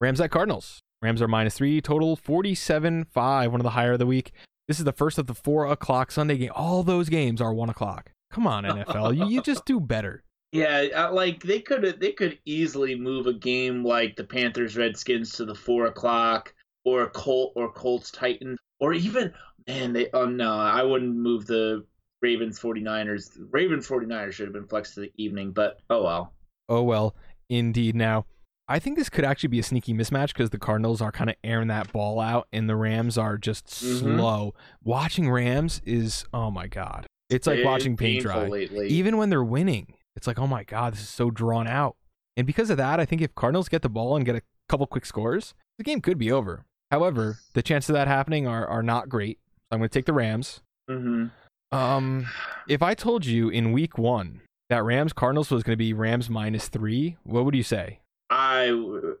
Rams 0.00 0.20
at 0.20 0.30
Cardinals. 0.30 0.80
Rams 1.00 1.22
are 1.22 1.28
minus 1.28 1.54
three. 1.54 1.80
Total 1.80 2.16
forty 2.16 2.54
seven 2.54 3.04
five. 3.04 3.50
One 3.50 3.60
of 3.60 3.64
the 3.64 3.70
higher 3.70 3.92
of 3.92 3.98
the 3.98 4.06
week. 4.06 4.32
This 4.68 4.78
is 4.78 4.84
the 4.84 4.92
first 4.92 5.18
of 5.18 5.26
the 5.26 5.34
four 5.34 5.66
o'clock 5.66 6.12
Sunday 6.12 6.36
game. 6.36 6.52
All 6.54 6.82
those 6.82 7.08
games 7.08 7.40
are 7.40 7.54
one 7.54 7.70
o'clock. 7.70 8.12
Come 8.30 8.46
on, 8.46 8.64
NFL. 8.64 9.16
you, 9.16 9.26
you 9.26 9.42
just 9.42 9.64
do 9.64 9.80
better. 9.80 10.22
Yeah, 10.54 10.88
uh, 10.94 11.12
like 11.14 11.42
they 11.42 11.60
could 11.60 11.98
they 11.98 12.12
could 12.12 12.38
easily 12.44 12.94
move 12.94 13.26
a 13.26 13.32
game 13.32 13.82
like 13.82 14.16
the 14.16 14.24
Panthers 14.24 14.76
Redskins 14.76 15.32
to 15.36 15.46
the 15.46 15.54
four 15.54 15.86
o'clock 15.86 16.52
or 16.84 17.02
a 17.02 17.10
Colt 17.10 17.52
or 17.56 17.72
Colts 17.72 18.10
Titan 18.10 18.56
or 18.80 18.92
even 18.94 19.32
man 19.68 19.92
they 19.92 20.08
oh 20.12 20.26
no 20.26 20.52
I 20.52 20.82
wouldn't 20.82 21.14
move 21.14 21.46
the 21.46 21.84
Ravens 22.20 22.58
49ers 22.60 23.38
Ravens 23.50 23.88
49ers 23.88 24.32
should 24.32 24.46
have 24.46 24.54
been 24.54 24.66
flexed 24.66 24.94
to 24.94 25.00
the 25.00 25.12
evening 25.16 25.52
but 25.52 25.78
oh 25.90 26.02
well 26.02 26.32
Oh 26.68 26.82
well, 26.84 27.14
indeed. 27.50 27.94
Now, 27.96 28.24
I 28.68 28.78
think 28.78 28.96
this 28.96 29.10
could 29.10 29.24
actually 29.24 29.48
be 29.48 29.58
a 29.58 29.62
sneaky 29.64 29.92
mismatch 29.92 30.28
because 30.28 30.50
the 30.50 30.58
Cardinals 30.58 31.02
are 31.02 31.12
kind 31.12 31.28
of 31.28 31.36
airing 31.44 31.68
that 31.68 31.92
ball 31.92 32.18
out, 32.20 32.46
and 32.52 32.68
the 32.70 32.76
Rams 32.76 33.18
are 33.18 33.36
just 33.36 33.66
Mhm. 33.66 33.98
slow. 33.98 34.54
Watching 34.82 35.28
Rams 35.28 35.82
is 35.84 36.24
oh 36.32 36.50
my 36.50 36.68
god, 36.68 37.06
it's 37.28 37.46
like 37.46 37.64
watching 37.64 37.96
paint 37.96 38.22
dry. 38.22 38.46
lately. 38.48 38.88
Even 38.88 39.16
when 39.18 39.28
they're 39.28 39.44
winning, 39.44 39.94
it's 40.16 40.26
like 40.26 40.38
oh 40.38 40.46
my 40.46 40.62
god, 40.64 40.94
this 40.94 41.00
is 41.02 41.08
so 41.08 41.30
drawn 41.30 41.66
out. 41.66 41.96
And 42.36 42.46
because 42.46 42.70
of 42.70 42.76
that, 42.78 42.98
I 43.00 43.04
think 43.04 43.20
if 43.20 43.34
Cardinals 43.34 43.68
get 43.68 43.82
the 43.82 43.90
ball 43.90 44.16
and 44.16 44.24
get 44.24 44.36
a 44.36 44.42
couple 44.68 44.86
quick 44.86 45.04
scores, 45.04 45.52
the 45.76 45.84
game 45.84 46.00
could 46.00 46.16
be 46.16 46.32
over. 46.32 46.64
However, 46.92 47.38
the 47.54 47.62
chances 47.62 47.88
of 47.90 47.94
that 47.94 48.06
happening 48.06 48.46
are 48.46 48.66
are 48.66 48.82
not 48.82 49.08
great. 49.08 49.38
So 49.42 49.68
I'm 49.72 49.78
going 49.80 49.88
to 49.88 49.92
take 49.98 50.04
the 50.06 50.12
Rams. 50.12 50.60
hmm 50.88 51.26
Um, 51.72 52.26
if 52.68 52.82
I 52.82 52.92
told 52.94 53.24
you 53.24 53.48
in 53.48 53.72
week 53.72 53.96
one 53.96 54.42
that 54.68 54.84
Rams 54.84 55.12
Cardinals 55.14 55.50
was 55.50 55.62
going 55.62 55.72
to 55.72 55.78
be 55.78 55.94
Rams 55.94 56.28
minus 56.28 56.68
three, 56.68 57.16
what 57.24 57.44
would 57.46 57.54
you 57.54 57.62
say? 57.62 58.00
I 58.30 58.68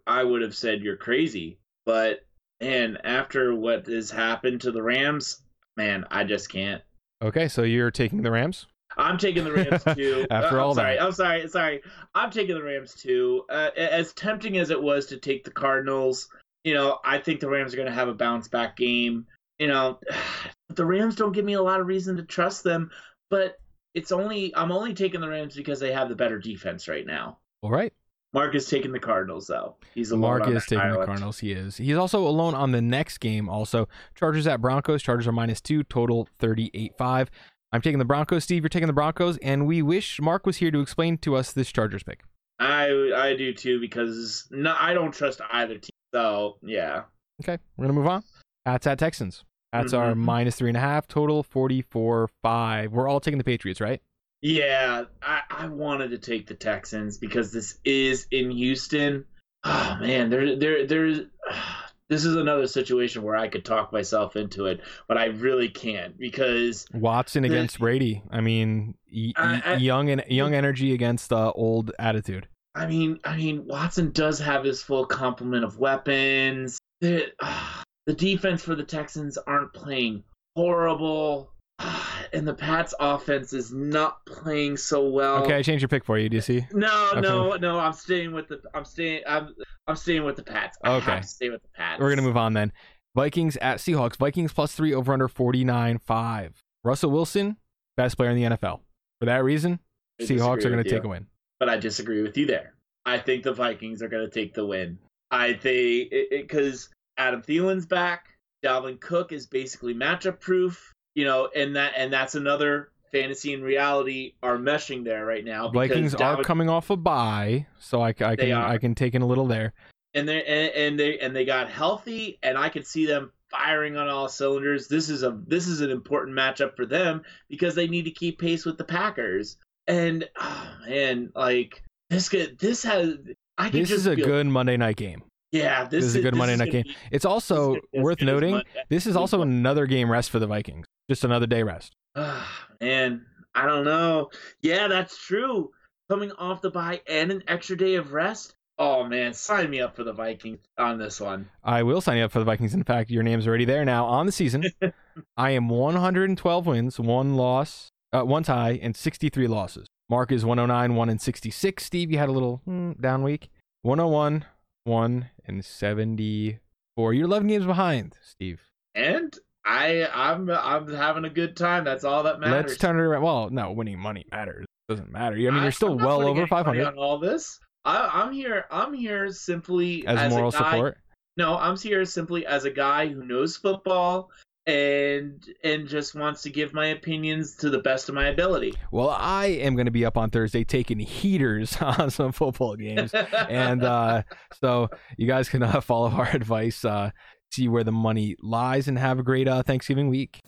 I 0.06 0.22
would 0.22 0.42
have 0.42 0.54
said 0.54 0.82
you're 0.82 0.96
crazy 0.96 1.58
but 1.84 2.24
man 2.60 2.96
after 3.04 3.54
what 3.54 3.86
has 3.86 4.10
happened 4.10 4.60
to 4.62 4.70
the 4.72 4.82
Rams 4.82 5.42
man 5.76 6.06
I 6.10 6.24
just 6.24 6.48
can't 6.50 6.80
Okay, 7.22 7.48
so 7.48 7.62
you're 7.62 7.90
taking 7.90 8.22
the 8.22 8.30
Rams? 8.30 8.66
I'm 8.96 9.16
taking 9.18 9.44
the 9.44 9.52
Rams 9.52 9.82
too. 9.96 10.26
After 10.30 10.58
Uh, 10.60 10.62
all 10.64 10.70
I'm 10.70 10.74
sorry, 10.76 10.96
that. 10.96 11.02
I'm 11.02 11.12
sorry, 11.12 11.48
sorry. 11.48 11.82
I'm 12.14 12.30
taking 12.30 12.54
the 12.54 12.62
Rams 12.62 12.94
too. 12.94 13.44
Uh, 13.48 13.70
as 13.76 14.12
tempting 14.12 14.58
as 14.58 14.70
it 14.70 14.82
was 14.82 15.06
to 15.06 15.16
take 15.18 15.44
the 15.44 15.50
Cardinals, 15.50 16.28
you 16.64 16.74
know, 16.74 16.98
I 17.04 17.18
think 17.18 17.40
the 17.40 17.48
Rams 17.48 17.72
are 17.72 17.76
going 17.76 17.88
to 17.88 17.94
have 17.94 18.08
a 18.08 18.14
bounce 18.14 18.48
back 18.48 18.76
game. 18.76 19.26
You 19.58 19.68
know, 19.68 19.98
the 20.68 20.84
Rams 20.84 21.16
don't 21.16 21.32
give 21.32 21.44
me 21.44 21.54
a 21.54 21.62
lot 21.62 21.80
of 21.80 21.86
reason 21.86 22.16
to 22.16 22.22
trust 22.22 22.64
them, 22.64 22.90
but 23.30 23.58
it's 23.94 24.12
only 24.12 24.54
I'm 24.54 24.72
only 24.72 24.94
taking 24.94 25.20
the 25.20 25.28
Rams 25.28 25.54
because 25.54 25.80
they 25.80 25.92
have 25.92 26.08
the 26.08 26.16
better 26.16 26.38
defense 26.38 26.88
right 26.88 27.06
now. 27.06 27.38
All 27.62 27.70
right. 27.70 27.92
Mark 28.34 28.54
is 28.54 28.66
taking 28.66 28.92
the 28.92 28.98
Cardinals 28.98 29.46
though. 29.46 29.76
He's 29.94 30.10
alone 30.10 30.22
Mark 30.22 30.48
is 30.48 30.64
taking 30.64 30.90
the. 30.90 31.04
Cardinals. 31.04 31.38
He 31.38 31.52
is. 31.52 31.76
He's 31.76 31.96
also 31.96 32.26
alone 32.26 32.54
on 32.54 32.72
the 32.72 32.80
next 32.80 33.18
game. 33.18 33.48
Also, 33.48 33.88
Chargers 34.14 34.46
at 34.46 34.60
Broncos. 34.60 35.02
Chargers 35.02 35.26
are 35.26 35.32
minus 35.32 35.60
two. 35.60 35.82
Total 35.84 36.26
thirty-eight 36.38 36.96
five. 36.96 37.30
I'm 37.72 37.82
taking 37.82 37.98
the 37.98 38.04
Broncos. 38.04 38.44
Steve, 38.44 38.62
you're 38.62 38.70
taking 38.70 38.86
the 38.86 38.92
Broncos, 38.92 39.38
and 39.38 39.66
we 39.66 39.82
wish 39.82 40.20
Mark 40.20 40.46
was 40.46 40.58
here 40.58 40.70
to 40.70 40.80
explain 40.80 41.18
to 41.18 41.36
us 41.36 41.52
this 41.52 41.70
Chargers 41.70 42.02
pick. 42.02 42.22
I 42.58 43.12
I 43.14 43.36
do 43.36 43.52
too 43.52 43.80
because 43.80 44.46
no, 44.50 44.74
I 44.78 44.94
don't 44.94 45.12
trust 45.12 45.42
either 45.52 45.76
team. 45.76 45.90
So 46.12 46.58
yeah. 46.62 47.02
Okay, 47.42 47.58
we're 47.76 47.86
gonna 47.86 47.98
move 47.98 48.06
on. 48.08 48.22
Pats 48.64 48.86
at 48.86 48.98
Texans. 48.98 49.44
Pats 49.72 49.92
are 49.94 50.12
Mhm. 50.12 50.18
minus 50.18 50.56
three 50.56 50.68
and 50.70 50.76
a 50.76 50.80
half. 50.80 51.08
Total 51.08 51.42
forty-four 51.42 52.28
five. 52.42 52.92
We're 52.92 53.08
all 53.08 53.20
taking 53.20 53.38
the 53.38 53.44
Patriots, 53.44 53.80
right? 53.80 54.00
Yeah, 54.42 55.04
I, 55.22 55.40
I 55.50 55.66
wanted 55.66 56.10
to 56.10 56.18
take 56.18 56.46
the 56.46 56.54
Texans 56.54 57.16
because 57.18 57.52
this 57.52 57.78
is 57.84 58.26
in 58.30 58.50
Houston. 58.50 59.24
Oh 59.64 59.96
man, 60.00 60.30
there 60.30 60.56
there 60.56 60.86
there's 60.86 61.20
this 62.08 62.24
is 62.26 62.36
another 62.36 62.66
situation 62.66 63.22
where 63.22 63.36
I 63.36 63.48
could 63.48 63.64
talk 63.64 63.92
myself 63.92 64.36
into 64.36 64.66
it, 64.66 64.80
but 65.08 65.16
I 65.16 65.26
really 65.26 65.68
can't 65.68 66.18
because 66.18 66.84
Watson 66.92 67.42
The- 67.44 67.48
against 67.48 67.78
Brady. 67.78 68.22
I 68.30 68.40
mean, 68.42 68.96
y- 69.10 69.32
I- 69.36 69.62
I- 69.64 69.76
young 69.76 70.10
and 70.10 70.22
young 70.28 70.54
energy 70.54 70.92
against 70.92 71.32
uh, 71.32 71.52
old 71.54 71.92
attitude. 71.98 72.48
I 72.74 72.86
mean 72.86 73.18
I 73.24 73.36
mean 73.36 73.66
Watson 73.66 74.10
does 74.12 74.38
have 74.38 74.64
his 74.64 74.82
full 74.82 75.04
complement 75.06 75.64
of 75.64 75.78
weapons. 75.78 76.78
The, 77.00 77.32
the 78.06 78.14
defense 78.14 78.62
for 78.62 78.74
the 78.74 78.84
Texans 78.84 79.36
aren't 79.38 79.72
playing 79.72 80.24
horrible. 80.56 81.52
And 82.34 82.48
the 82.48 82.54
Pats 82.54 82.94
offense 82.98 83.52
is 83.52 83.74
not 83.74 84.24
playing 84.24 84.78
so 84.78 85.06
well. 85.06 85.44
Okay, 85.44 85.56
I 85.56 85.62
changed 85.62 85.82
your 85.82 85.88
pick 85.90 86.02
for 86.02 86.16
you. 86.16 86.30
Do 86.30 86.36
you 86.36 86.40
see? 86.40 86.66
No, 86.72 87.10
Okay. 87.10 87.20
no, 87.20 87.56
no. 87.56 87.78
I'm 87.78 87.92
staying 87.92 88.32
with 88.32 88.48
the. 88.48 88.58
I'm 88.72 88.86
staying. 88.86 89.22
I'm. 89.28 89.54
I'm 89.86 89.96
staying 89.96 90.24
with 90.24 90.36
the 90.36 90.42
Pats. 90.42 90.78
I 90.82 90.92
Okay. 90.92 91.20
stay 91.20 91.50
with 91.50 91.60
the 91.60 91.68
Pats. 91.76 92.00
We're 92.00 92.08
gonna 92.08 92.22
move 92.22 92.38
on 92.38 92.54
then. 92.54 92.72
Vikings 93.14 93.58
at 93.58 93.78
Seahawks. 93.78 94.16
Vikings 94.16 94.50
plus 94.54 94.72
three 94.72 94.94
over 94.94 95.12
under 95.12 95.28
forty 95.28 95.62
nine 95.62 95.98
five. 95.98 96.62
Russell 96.84 97.10
Wilson, 97.10 97.58
best 97.98 98.16
player 98.16 98.30
in 98.30 98.36
the 98.36 98.56
NFL. 98.56 98.80
For 99.20 99.26
that 99.26 99.44
reason, 99.44 99.80
I 100.18 100.24
Seahawks 100.24 100.64
are 100.64 100.70
gonna 100.70 100.84
take 100.84 101.02
you, 101.02 101.08
a 101.08 101.08
win. 101.08 101.26
But 101.62 101.68
I 101.68 101.76
disagree 101.76 102.22
with 102.22 102.36
you 102.36 102.44
there. 102.44 102.74
I 103.06 103.18
think 103.18 103.44
the 103.44 103.52
Vikings 103.52 104.02
are 104.02 104.08
going 104.08 104.28
to 104.28 104.34
take 104.34 104.52
the 104.52 104.66
win. 104.66 104.98
I 105.30 105.52
think 105.52 106.12
because 106.28 106.88
Adam 107.16 107.40
Thielen's 107.40 107.86
back. 107.86 108.30
Dalvin 108.64 108.98
Cook 108.98 109.30
is 109.30 109.46
basically 109.46 109.94
matchup 109.94 110.40
proof. 110.40 110.92
You 111.14 111.24
know, 111.24 111.48
and 111.54 111.76
that 111.76 111.92
and 111.96 112.12
that's 112.12 112.34
another 112.34 112.90
fantasy 113.12 113.54
and 113.54 113.62
reality 113.62 114.32
are 114.42 114.58
meshing 114.58 115.04
there 115.04 115.24
right 115.24 115.44
now. 115.44 115.70
Vikings 115.70 116.16
are 116.16 116.42
coming 116.42 116.68
off 116.68 116.90
a 116.90 116.96
bye, 116.96 117.68
so 117.78 118.00
I, 118.02 118.08
I 118.08 118.34
can. 118.34 118.52
I 118.54 118.78
can 118.78 118.96
take 118.96 119.14
in 119.14 119.22
a 119.22 119.26
little 119.26 119.46
there. 119.46 119.72
and 120.14 120.28
they 120.28 120.42
and, 120.42 120.74
and 120.74 120.98
they 120.98 121.20
and 121.20 121.36
they 121.36 121.44
got 121.44 121.70
healthy 121.70 122.40
and 122.42 122.58
I 122.58 122.70
could 122.70 122.88
see 122.88 123.06
them 123.06 123.30
firing 123.50 123.96
on 123.96 124.08
all 124.08 124.28
cylinders. 124.28 124.88
This 124.88 125.08
is 125.08 125.22
a 125.22 125.38
this 125.46 125.68
is 125.68 125.80
an 125.80 125.92
important 125.92 126.36
matchup 126.36 126.74
for 126.74 126.86
them 126.86 127.22
because 127.48 127.76
they 127.76 127.86
need 127.86 128.06
to 128.06 128.10
keep 128.10 128.40
pace 128.40 128.64
with 128.64 128.78
the 128.78 128.84
Packers. 128.84 129.58
And 129.86 130.28
oh 130.40 130.70
man, 130.88 131.30
like 131.34 131.82
this 132.10 132.28
could 132.28 132.58
this 132.58 132.82
has 132.84 133.16
I 133.58 133.70
could 133.70 133.80
This 133.82 133.90
is 133.90 134.06
a 134.06 134.14
feel- 134.16 134.26
good 134.26 134.46
Monday 134.46 134.76
night 134.76 134.96
game. 134.96 135.22
yeah. 135.50 135.84
This, 135.84 135.90
this 135.90 136.04
is 136.06 136.14
a 136.16 136.20
good 136.22 136.34
Monday 136.36 136.56
night 136.56 136.70
game. 136.72 136.82
be- 136.84 136.96
It's 137.10 137.24
also 137.24 137.74
this 137.74 137.76
is 137.76 137.80
gonna 137.80 137.80
be 137.92 137.98
as 137.98 138.04
worth 138.04 138.22
noting 138.22 138.62
this 138.88 139.06
is 139.06 139.16
also 139.16 139.42
another 139.42 139.86
game 139.86 140.10
rest 140.10 140.30
for 140.30 140.38
the 140.38 140.46
Vikings. 140.46 140.86
Just 141.10 141.24
another 141.24 141.46
day 141.46 141.62
rest. 141.62 141.92
Ah, 142.16 142.66
man, 142.80 143.24
I 143.54 143.66
don't 143.66 143.84
know. 143.84 144.30
Yeah, 144.62 144.88
that's 144.88 145.16
true. 145.18 145.70
Coming 146.10 146.32
off 146.32 146.60
the 146.62 146.70
bye 146.70 147.00
and 147.08 147.30
an 147.30 147.42
extra 147.48 147.76
day 147.76 147.94
of 147.96 148.12
rest. 148.12 148.54
Oh 148.78 149.04
man, 149.04 149.32
sign 149.34 149.70
me 149.70 149.80
up 149.80 149.94
for 149.94 150.02
the 150.04 150.12
Vikings 150.14 150.58
on 150.78 150.98
this 150.98 151.20
one. 151.20 151.48
I 151.62 151.82
will 151.82 152.00
sign 152.00 152.16
you 152.18 152.24
up 152.24 152.32
for 152.32 152.38
the 152.38 152.44
Vikings. 152.44 152.74
In 152.74 152.82
fact, 152.82 153.10
your 153.10 153.22
name's 153.22 153.46
already 153.46 153.64
there 153.66 153.84
now 153.84 154.06
on 154.06 154.26
the 154.26 154.32
season. 154.32 154.64
I 155.36 155.50
am 155.50 155.68
112 155.68 156.66
wins, 156.66 156.98
one 156.98 157.36
loss, 157.36 157.91
uh, 158.12 158.22
one 158.24 158.42
tie, 158.42 158.78
and 158.82 158.94
63 158.94 159.46
losses. 159.46 159.86
Mark 160.08 160.30
is 160.30 160.44
109, 160.44 160.94
1 160.94 161.08
and 161.08 161.20
66. 161.20 161.84
Steve, 161.84 162.10
you 162.10 162.18
had 162.18 162.28
a 162.28 162.32
little 162.32 162.60
hmm, 162.64 162.92
down 162.92 163.22
week. 163.22 163.50
101, 163.82 164.44
1 164.84 165.30
and 165.46 165.64
74. 165.64 167.14
You're 167.14 167.24
11 167.24 167.48
games 167.48 167.66
behind, 167.66 168.16
Steve. 168.22 168.60
and 168.94 169.36
I 169.64 170.08
I'm 170.12 170.50
I'm 170.50 170.92
having 170.92 171.24
a 171.24 171.30
good 171.30 171.56
time. 171.56 171.84
That's 171.84 172.04
all 172.04 172.24
that 172.24 172.40
matters. 172.40 172.70
Let's 172.70 172.80
turn 172.80 172.96
it 172.96 173.02
around. 173.02 173.22
Well, 173.22 173.50
no, 173.50 173.72
winning 173.72 173.98
money 173.98 174.26
matters. 174.30 174.66
doesn't 174.88 175.10
matter. 175.10 175.36
I 175.36 175.50
mean, 175.50 175.62
you're 175.62 175.72
still 175.72 175.96
well 175.96 176.22
over 176.22 176.40
money 176.40 176.48
500 176.48 176.86
on 176.86 176.98
all 176.98 177.18
this. 177.18 177.58
I, 177.84 178.10
I'm 178.12 178.32
here. 178.32 178.66
I'm 178.70 178.92
here 178.92 179.30
simply 179.30 180.06
as 180.06 180.18
as 180.18 180.32
moral 180.32 180.48
a 180.48 180.52
guy. 180.52 180.70
support. 180.70 180.98
No, 181.36 181.56
I'm 181.56 181.78
here 181.78 182.04
simply 182.04 182.44
as 182.44 182.64
a 182.64 182.70
guy 182.70 183.08
who 183.08 183.24
knows 183.24 183.56
football 183.56 184.30
and 184.66 185.44
and 185.64 185.88
just 185.88 186.14
wants 186.14 186.42
to 186.42 186.50
give 186.50 186.72
my 186.72 186.86
opinions 186.88 187.56
to 187.56 187.70
the 187.70 187.78
best 187.78 188.08
of 188.08 188.14
my 188.14 188.28
ability. 188.28 188.74
Well, 188.90 189.10
I 189.10 189.46
am 189.46 189.74
going 189.74 189.86
to 189.86 189.92
be 189.92 190.04
up 190.04 190.16
on 190.16 190.30
Thursday 190.30 190.64
taking 190.64 190.98
heaters 190.98 191.76
on 191.80 192.10
some 192.10 192.32
football 192.32 192.76
games, 192.76 193.12
and 193.14 193.84
uh, 193.84 194.22
so 194.60 194.88
you 195.16 195.26
guys 195.26 195.48
can 195.48 195.62
uh, 195.62 195.80
follow 195.80 196.10
our 196.10 196.28
advice, 196.34 196.84
uh, 196.84 197.10
see 197.50 197.68
where 197.68 197.84
the 197.84 197.92
money 197.92 198.36
lies, 198.40 198.88
and 198.88 198.98
have 198.98 199.18
a 199.18 199.22
great 199.22 199.48
uh, 199.48 199.62
Thanksgiving 199.62 200.08
week. 200.08 200.40